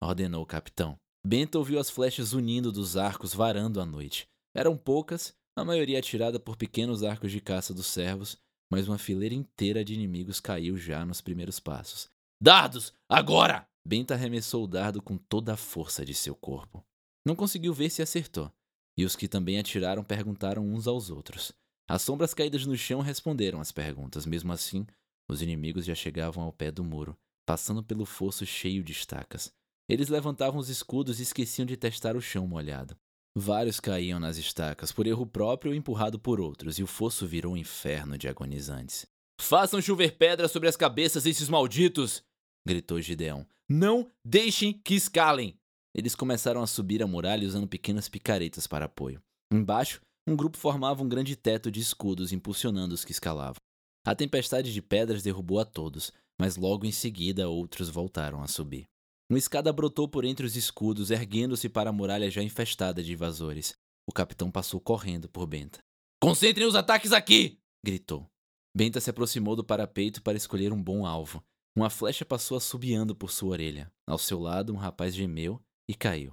ordenou 0.00 0.42
o 0.42 0.46
capitão. 0.46 0.96
Benta 1.26 1.58
ouviu 1.58 1.80
as 1.80 1.90
flechas 1.90 2.32
unindo 2.32 2.70
dos 2.70 2.96
arcos 2.96 3.34
varando 3.34 3.80
a 3.80 3.84
noite. 3.84 4.28
Eram 4.54 4.76
poucas, 4.76 5.34
a 5.56 5.64
maioria 5.64 5.98
atirada 5.98 6.38
por 6.38 6.56
pequenos 6.56 7.02
arcos 7.02 7.32
de 7.32 7.40
caça 7.40 7.74
dos 7.74 7.86
servos, 7.86 8.38
mas 8.70 8.88
uma 8.88 8.98
fileira 8.98 9.34
inteira 9.34 9.84
de 9.84 9.94
inimigos 9.94 10.40
caiu 10.40 10.76
já 10.76 11.04
nos 11.04 11.20
primeiros 11.20 11.60
passos. 11.60 12.08
Dardos! 12.40 12.92
Agora! 13.08 13.66
Benta 13.86 14.14
arremessou 14.14 14.64
o 14.64 14.66
dardo 14.66 15.00
com 15.00 15.16
toda 15.16 15.52
a 15.52 15.56
força 15.56 16.04
de 16.04 16.12
seu 16.12 16.34
corpo. 16.34 16.84
Não 17.24 17.36
conseguiu 17.36 17.72
ver 17.72 17.88
se 17.88 18.02
acertou, 18.02 18.52
e 18.96 19.04
os 19.04 19.14
que 19.14 19.28
também 19.28 19.58
atiraram 19.58 20.02
perguntaram 20.02 20.66
uns 20.66 20.86
aos 20.88 21.08
outros. 21.08 21.52
As 21.88 22.02
sombras 22.02 22.34
caídas 22.34 22.66
no 22.66 22.76
chão 22.76 23.00
responderam 23.00 23.60
às 23.60 23.70
perguntas. 23.70 24.26
Mesmo 24.26 24.52
assim, 24.52 24.84
os 25.28 25.40
inimigos 25.40 25.84
já 25.84 25.94
chegavam 25.94 26.42
ao 26.42 26.52
pé 26.52 26.70
do 26.70 26.82
muro, 26.82 27.16
passando 27.44 27.82
pelo 27.82 28.04
fosso 28.04 28.44
cheio 28.44 28.82
de 28.82 28.92
estacas. 28.92 29.52
Eles 29.88 30.08
levantavam 30.08 30.58
os 30.58 30.68
escudos 30.68 31.20
e 31.20 31.22
esqueciam 31.22 31.64
de 31.64 31.76
testar 31.76 32.16
o 32.16 32.20
chão 32.20 32.46
molhado. 32.46 32.96
Vários 33.38 33.78
caíam 33.78 34.18
nas 34.18 34.38
estacas, 34.38 34.90
por 34.90 35.06
erro 35.06 35.26
próprio 35.26 35.70
ou 35.70 35.76
empurrado 35.76 36.18
por 36.18 36.40
outros, 36.40 36.78
e 36.78 36.82
o 36.82 36.86
fosso 36.86 37.26
virou 37.26 37.52
um 37.52 37.56
inferno 37.56 38.16
de 38.16 38.28
agonizantes. 38.28 39.04
Façam 39.38 39.82
chover 39.82 40.16
pedras 40.16 40.50
sobre 40.50 40.70
as 40.70 40.76
cabeças 40.76 41.24
desses 41.24 41.46
malditos! 41.46 42.22
gritou 42.66 42.98
Gideão. 42.98 43.46
Não 43.68 44.10
deixem 44.24 44.72
que 44.72 44.94
escalem! 44.94 45.54
Eles 45.94 46.14
começaram 46.14 46.62
a 46.62 46.66
subir 46.66 47.02
a 47.02 47.06
muralha 47.06 47.46
usando 47.46 47.68
pequenas 47.68 48.08
picaretas 48.08 48.66
para 48.66 48.86
apoio. 48.86 49.20
Embaixo, 49.52 50.00
um 50.26 50.34
grupo 50.34 50.56
formava 50.56 51.02
um 51.02 51.08
grande 51.08 51.36
teto 51.36 51.70
de 51.70 51.78
escudos 51.78 52.32
impulsionando 52.32 52.94
os 52.94 53.04
que 53.04 53.12
escalavam. 53.12 53.60
A 54.06 54.14
tempestade 54.14 54.72
de 54.72 54.80
pedras 54.80 55.22
derrubou 55.22 55.60
a 55.60 55.64
todos, 55.66 56.10
mas 56.40 56.56
logo 56.56 56.86
em 56.86 56.92
seguida 56.92 57.50
outros 57.50 57.90
voltaram 57.90 58.42
a 58.42 58.48
subir. 58.48 58.86
Uma 59.28 59.38
escada 59.38 59.72
brotou 59.72 60.08
por 60.08 60.24
entre 60.24 60.46
os 60.46 60.54
escudos, 60.54 61.10
erguendo-se 61.10 61.68
para 61.68 61.90
a 61.90 61.92
muralha 61.92 62.30
já 62.30 62.42
infestada 62.42 63.02
de 63.02 63.12
invasores. 63.12 63.74
O 64.08 64.12
capitão 64.12 64.50
passou 64.52 64.80
correndo 64.80 65.28
por 65.28 65.46
Benta. 65.46 65.80
Concentrem 66.20 66.66
os 66.66 66.76
ataques 66.76 67.12
aqui! 67.12 67.58
gritou. 67.84 68.28
Benta 68.74 69.00
se 69.00 69.10
aproximou 69.10 69.56
do 69.56 69.64
parapeito 69.64 70.22
para 70.22 70.36
escolher 70.36 70.72
um 70.72 70.80
bom 70.80 71.04
alvo. 71.04 71.42
Uma 71.74 71.90
flecha 71.90 72.24
passou 72.24 72.56
assobiando 72.56 73.16
por 73.16 73.30
sua 73.30 73.50
orelha. 73.50 73.90
Ao 74.06 74.18
seu 74.18 74.38
lado, 74.38 74.72
um 74.72 74.76
rapaz 74.76 75.14
gemeu 75.14 75.60
e 75.88 75.94
caiu. 75.94 76.32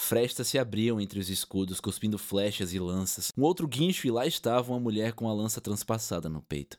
Frestas 0.00 0.48
se 0.48 0.58
abriam 0.58 1.00
entre 1.00 1.20
os 1.20 1.28
escudos, 1.28 1.80
cuspindo 1.80 2.18
flechas 2.18 2.72
e 2.72 2.78
lanças. 2.78 3.30
Um 3.36 3.42
outro 3.42 3.68
guincho 3.68 4.06
e 4.06 4.10
lá 4.10 4.26
estava 4.26 4.72
uma 4.72 4.80
mulher 4.80 5.12
com 5.12 5.28
a 5.28 5.34
lança 5.34 5.60
transpassada 5.60 6.28
no 6.28 6.42
peito. 6.42 6.78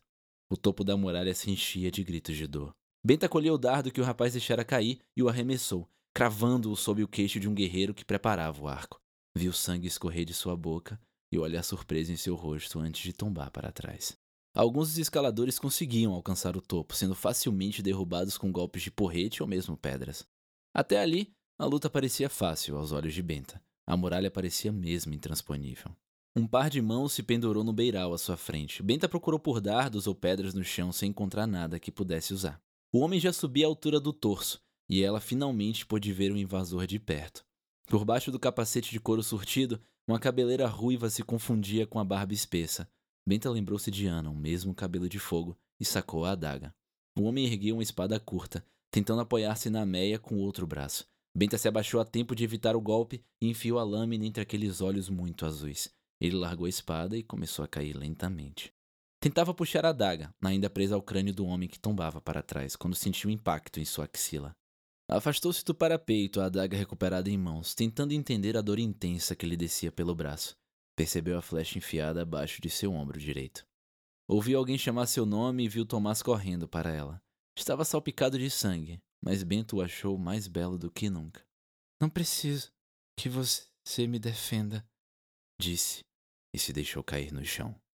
O 0.50 0.58
topo 0.58 0.84
da 0.84 0.98
muralha 0.98 1.34
se 1.34 1.50
enchia 1.50 1.92
de 1.92 2.04
gritos 2.04 2.36
de 2.36 2.48
dor. 2.48 2.74
Benta 3.06 3.28
colheu 3.28 3.56
o 3.56 3.58
dardo 3.58 3.92
que 3.92 4.00
o 4.00 4.04
rapaz 4.04 4.32
deixara 4.32 4.64
cair 4.64 5.00
e 5.14 5.22
o 5.22 5.28
arremessou, 5.28 5.90
cravando-o 6.14 6.76
sob 6.76 7.04
o 7.04 7.08
queixo 7.08 7.38
de 7.38 7.50
um 7.50 7.54
guerreiro 7.54 7.94
que 7.94 8.06
preparava 8.06 8.62
o 8.62 8.68
arco. 8.68 9.02
Viu 9.36 9.52
sangue 9.52 9.88
escorrer 9.88 10.24
de 10.24 10.34
sua 10.34 10.56
boca 10.56 10.98
e 11.30 11.38
olhar 11.38 11.64
surpreso 11.64 12.14
em 12.14 12.16
seu 12.16 12.34
rosto 12.34 12.80
antes 12.80 13.02
de 13.02 13.12
tombar 13.12 13.52
para 13.52 13.74
trás. 13.74 14.16
Alguns 14.56 14.90
dos 14.90 15.00
escaladores 15.00 15.60
conseguiam 15.60 16.14
alcançar 16.14 16.56
o 16.56 16.62
topo, 16.62 16.96
sendo 16.96 17.14
facilmente 17.14 17.82
derrubados 17.82 18.38
com 18.38 18.52
golpes 18.52 18.84
de 18.84 18.92
porrete 18.92 19.44
ou 19.44 19.50
mesmo 19.50 19.76
pedras. 19.76 20.26
Até 20.74 21.00
ali, 21.00 21.34
a 21.60 21.66
luta 21.66 21.90
parecia 21.90 22.30
fácil 22.30 22.78
aos 22.78 22.94
olhos 22.94 23.14
de 23.14 23.22
Benta. 23.22 23.62
A 23.86 23.98
muralha 23.98 24.32
parecia 24.32 24.72
mesmo 24.72 25.14
intransponível. 25.14 25.92
Um 26.36 26.48
par 26.48 26.70
de 26.70 26.82
mãos 26.82 27.12
se 27.12 27.22
pendurou 27.22 27.64
no 27.66 27.74
beiral 27.74 28.14
à 28.14 28.18
sua 28.18 28.38
frente. 28.38 28.82
Benta 28.82 29.10
procurou 29.10 29.40
por 29.40 29.60
dardos 29.60 30.08
ou 30.08 30.16
pedras 30.16 30.54
no 30.54 30.64
chão 30.64 30.92
sem 30.94 31.10
encontrar 31.10 31.46
nada 31.46 31.80
que 31.80 31.92
pudesse 31.92 32.34
usar. 32.34 32.62
O 32.96 33.00
homem 33.00 33.20
já 33.20 33.34
subia 33.34 33.66
à 33.66 33.68
altura 33.68 34.00
do 34.00 34.14
torso, 34.14 34.62
e 34.88 35.02
ela 35.02 35.20
finalmente 35.20 35.84
pôde 35.84 36.14
ver 36.14 36.32
o 36.32 36.38
invasor 36.38 36.86
de 36.86 37.00
perto. 37.00 37.44
Por 37.88 38.06
baixo 38.06 38.32
do 38.32 38.40
capacete 38.40 38.92
de 38.92 39.00
couro 39.00 39.24
surtido, 39.24 39.82
uma 40.08 40.20
cabeleira 40.20 40.68
ruiva 40.68 41.10
se 41.10 41.24
confundia 41.24 41.88
com 41.88 41.98
a 41.98 42.04
barba 42.04 42.34
espessa. 42.34 42.88
Benta 43.28 43.50
lembrou-se 43.50 43.90
de 43.90 44.06
Ana, 44.06 44.30
o 44.30 44.36
mesmo 44.36 44.76
cabelo 44.76 45.10
de 45.10 45.18
fogo, 45.18 45.58
e 45.80 45.86
sacou 45.86 46.24
a 46.24 46.34
adaga. 46.34 46.72
O 47.18 47.24
homem 47.24 47.46
ergueu 47.46 47.78
uma 47.78 47.84
espada 47.84 48.20
curta, 48.20 48.64
tentando 48.92 49.22
apoiar-se 49.22 49.72
na 49.72 49.88
meia 49.88 50.20
com 50.20 50.36
o 50.36 50.42
outro 50.42 50.68
braço. 50.68 51.08
Benta 51.36 51.58
se 51.58 51.68
abaixou 51.68 52.00
a 52.00 52.06
tempo 52.06 52.36
de 52.36 52.44
evitar 52.44 52.76
o 52.76 52.82
golpe 52.82 53.24
e 53.42 53.50
enfiou 53.50 53.80
a 53.80 53.84
lâmina 53.84 54.26
entre 54.26 54.44
aqueles 54.44 54.82
olhos 54.82 55.10
muito 55.10 55.48
azuis. 55.48 55.92
Ele 56.22 56.36
largou 56.36 56.68
a 56.68 56.70
espada 56.70 57.18
e 57.18 57.24
começou 57.24 57.66
a 57.66 57.68
cair 57.68 57.98
lentamente. 57.98 58.73
Tentava 59.24 59.54
puxar 59.54 59.86
a 59.86 59.90
adaga, 59.92 60.36
ainda 60.44 60.70
presa 60.70 60.96
ao 60.96 61.02
crânio 61.02 61.34
do 61.34 61.46
homem 61.46 61.70
que 61.70 61.80
tombava 61.80 62.20
para 62.20 62.44
trás, 62.44 62.76
quando 62.76 62.94
sentiu 62.94 63.30
um 63.30 63.34
impacto 63.34 63.80
em 63.80 63.86
sua 63.86 64.04
axila. 64.04 64.54
Afastou-se 65.10 65.64
do 65.64 65.74
parapeito, 65.74 66.42
a 66.42 66.48
adaga 66.48 66.76
recuperada 66.76 67.30
em 67.30 67.38
mãos, 67.38 67.74
tentando 67.74 68.12
entender 68.12 68.58
a 68.58 68.62
dor 68.62 68.80
intensa 68.80 69.34
que 69.34 69.46
lhe 69.46 69.56
descia 69.56 69.94
pelo 69.94 70.14
braço. 70.14 70.58
Percebeu 70.94 71.38
a 71.38 71.42
flecha 71.42 71.78
enfiada 71.78 72.24
abaixo 72.24 72.62
de 72.62 72.70
seu 72.70 72.92
ombro 72.92 73.18
direito. 73.18 73.66
Ouviu 74.28 74.60
alguém 74.60 74.78
chamar 74.78 75.06
seu 75.06 75.26
nome 75.26 75.64
e 75.64 75.70
viu 75.70 75.86
Tomás 75.86 76.22
correndo 76.22 76.68
para 76.68 76.92
ela. 76.92 77.22
Estava 77.58 77.86
salpicado 77.86 78.38
de 78.38 78.50
sangue, 78.50 79.00
mas 79.24 79.42
Bento 79.42 79.78
o 79.78 79.82
achou 79.82 80.18
mais 80.18 80.50
belo 80.50 80.78
do 80.78 80.92
que 80.92 81.10
nunca. 81.10 81.42
Não 81.98 82.10
preciso 82.10 82.74
que 83.18 83.30
você 83.30 84.06
me 84.06 84.20
defenda, 84.20 84.86
disse, 85.58 86.02
e 86.54 86.60
se 86.60 86.74
deixou 86.74 87.02
cair 87.02 87.32
no 87.32 87.46
chão. 87.46 87.74